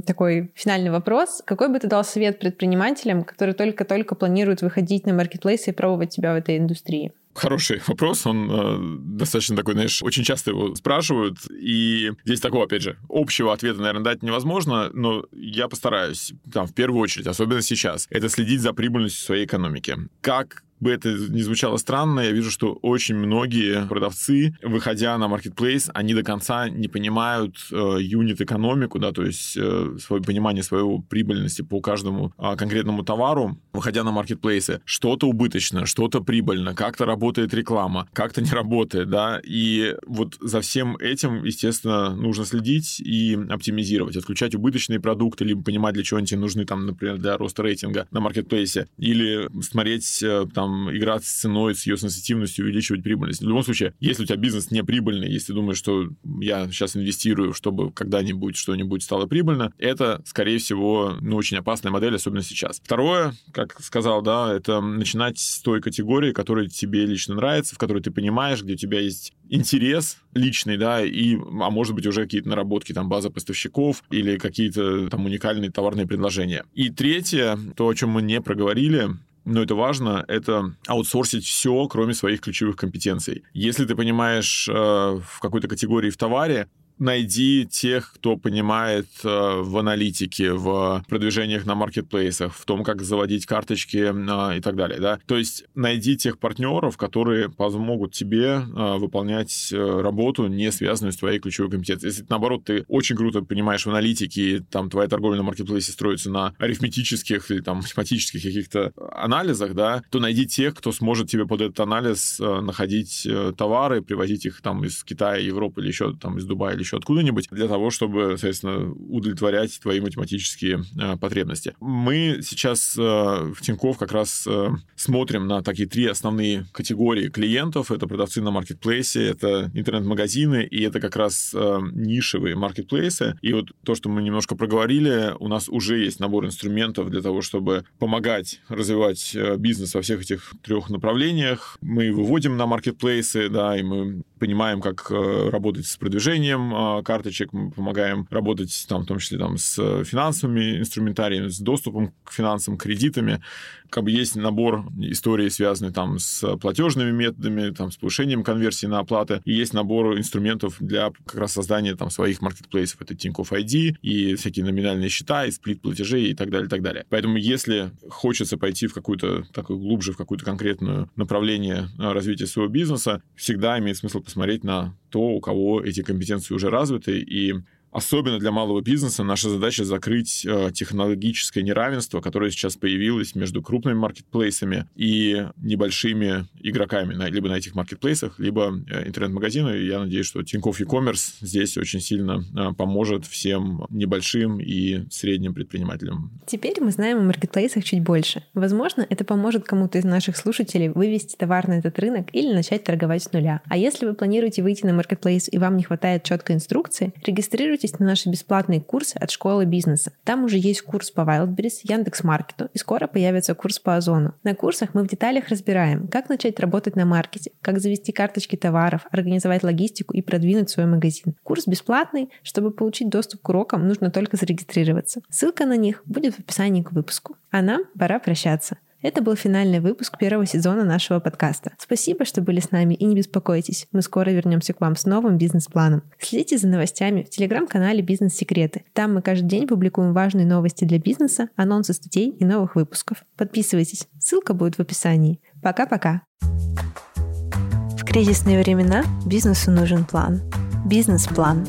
[0.06, 1.42] такой финальный вопрос.
[1.46, 6.14] Какой бы ты дал совет предпринимателям, предпринимателям, которые только-только планируют выходить на маркетплейсы и пробовать
[6.14, 7.12] себя в этой индустрии?
[7.34, 8.78] Хороший вопрос, он э,
[9.20, 14.04] достаточно такой, знаешь, очень часто его спрашивают, и здесь такого, опять же, общего ответа, наверное,
[14.04, 19.24] дать невозможно, но я постараюсь, там, в первую очередь, особенно сейчас, это следить за прибыльностью
[19.24, 19.96] своей экономики.
[20.22, 25.90] Как бы это не звучало странно, я вижу, что очень многие продавцы, выходя на marketplace,
[25.94, 31.62] они до конца не понимают э, юнит-экономику, да, то есть э, свое понимание своего прибыльности
[31.62, 34.82] по каждому э, конкретному товару, выходя на маркетплейсы.
[34.86, 40.98] Что-то убыточно, что-то прибыльно, как-то работает реклама, как-то не работает, да, и вот за всем
[40.98, 46.40] этим, естественно, нужно следить и оптимизировать, отключать убыточные продукты, либо понимать, для чего они тебе
[46.40, 51.76] нужны, там, например, для роста рейтинга на маркетплейсе, или смотреть, э, там, играть с ценой,
[51.76, 53.42] с ее сенситивностью, увеличивать прибыльность.
[53.42, 56.10] В любом случае, если у тебя бизнес не прибыльный, если ты думаешь, что
[56.40, 62.16] я сейчас инвестирую, чтобы когда-нибудь что-нибудь стало прибыльно, это, скорее всего, ну, очень опасная модель,
[62.16, 62.82] особенно сейчас.
[62.84, 68.04] Второе, как сказал, да, это начинать с той категории, которая тебе лично нравится, в которой
[68.04, 72.50] ты понимаешь, где у тебя есть интерес личный, да, и, а может быть, уже какие-то
[72.50, 76.64] наработки, там, база поставщиков или какие-то там уникальные товарные предложения.
[76.74, 79.10] И третье, то, о чем мы не проговорили,
[79.48, 83.46] но это важно, это аутсорсить все, кроме своих ключевых компетенций.
[83.54, 86.68] Если ты понимаешь э, в какой-то категории в товаре,
[87.00, 89.28] найди тех, кто понимает э,
[89.62, 95.00] в аналитике, в продвижениях на маркетплейсах, в том, как заводить карточки э, и так далее.
[95.00, 95.20] Да?
[95.26, 101.40] То есть найди тех партнеров, которые помогут тебе э, выполнять работу, не связанную с твоей
[101.40, 102.12] ключевой компетенцией.
[102.12, 106.30] Если, наоборот, ты очень круто понимаешь в аналитике, и там твоя торговля на маркетплейсе строится
[106.30, 111.62] на арифметических или там математических каких-то анализах, да, то найди тех, кто сможет тебе под
[111.62, 113.28] этот анализ находить
[113.58, 117.48] товары, привозить их там из Китая, Европы или еще там из Дубая или еще откуда-нибудь,
[117.52, 121.76] для того, чтобы, соответственно, удовлетворять твои математические э, потребности.
[121.80, 127.92] Мы сейчас э, в Тинькофф как раз э, смотрим на такие три основные категории клиентов.
[127.92, 133.38] Это продавцы на маркетплейсе, это интернет-магазины, и это как раз нишевые маркетплейсы.
[133.42, 137.42] И вот то, что мы немножко проговорили, у нас уже есть набор инструментов для того,
[137.42, 141.78] чтобы помогать развивать бизнес во всех этих трех направлениях.
[141.82, 147.54] Мы выводим на маркетплейсы, да, и мы понимаем, как э, работать с продвижением э, карточек,
[147.54, 152.78] мы помогаем работать там, в том числе там, с финансовыми инструментариями, с доступом к финансам,
[152.78, 153.42] кредитами.
[153.90, 159.00] Как бы есть набор историй, связанных там с платежными методами, там, с повышением конверсии на
[159.00, 163.02] оплаты, и есть набор инструментов для как раз создания там своих маркетплейсов.
[163.02, 166.82] Это Тинькофф ID и всякие номинальные счета, и сплит платежей и так далее, и так
[166.82, 167.06] далее.
[167.10, 172.72] Поэтому если хочется пойти в какую-то, такую глубже, в какую-то конкретную направление э, развития своего
[172.72, 177.56] бизнеса, всегда имеет смысл посмотреть на то, у кого эти компетенции уже развиты, и
[177.98, 183.96] Особенно для малого бизнеса наша задача закрыть э, технологическое неравенство, которое сейчас появилось между крупными
[183.96, 189.70] маркетплейсами и небольшими игроками, либо на этих маркетплейсах, либо э, интернет-магазины.
[189.78, 196.30] Я надеюсь, что Тинькофф e-commerce здесь очень сильно э, поможет всем небольшим и средним предпринимателям.
[196.46, 198.44] Теперь мы знаем о маркетплейсах чуть больше.
[198.54, 203.24] Возможно, это поможет кому-то из наших слушателей вывести товар на этот рынок или начать торговать
[203.24, 203.62] с нуля.
[203.66, 208.00] А если вы планируете выйти на маркетплейс и вам не хватает четкой инструкции, регистрируйтесь записывайтесь
[208.00, 210.12] на наши бесплатные курсы от школы бизнеса.
[210.24, 214.34] Там уже есть курс по Wildberries, Яндекс.Маркету, и скоро появится курс по Озону.
[214.44, 219.08] На курсах мы в деталях разбираем, как начать работать на маркете, как завести карточки товаров,
[219.12, 221.36] организовать логистику и продвинуть свой магазин.
[221.44, 225.22] Курс бесплатный, чтобы получить доступ к урокам, нужно только зарегистрироваться.
[225.30, 227.38] Ссылка на них будет в описании к выпуску.
[227.52, 228.78] А нам пора прощаться.
[229.04, 231.74] Это был финальный выпуск первого сезона нашего подкаста.
[231.78, 235.38] Спасибо, что были с нами и не беспокойтесь, мы скоро вернемся к вам с новым
[235.38, 236.02] бизнес-планом.
[236.20, 238.86] Следите за новостями в телеграм-канале «Бизнес-секреты».
[238.94, 243.24] Там мы каждый день публикуем важные новости для бизнеса, анонсы статей и новых выпусков.
[243.38, 245.42] Подписывайтесь, ссылка будет в описании.
[245.62, 246.24] Пока-пока!
[246.42, 250.42] В кризисные времена бизнесу нужен план.
[250.88, 251.68] Бизнес-план.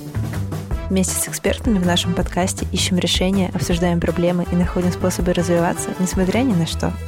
[0.88, 6.38] Вместе с экспертами в нашем подкасте ищем решения, обсуждаем проблемы и находим способы развиваться, несмотря
[6.38, 6.90] ни на что–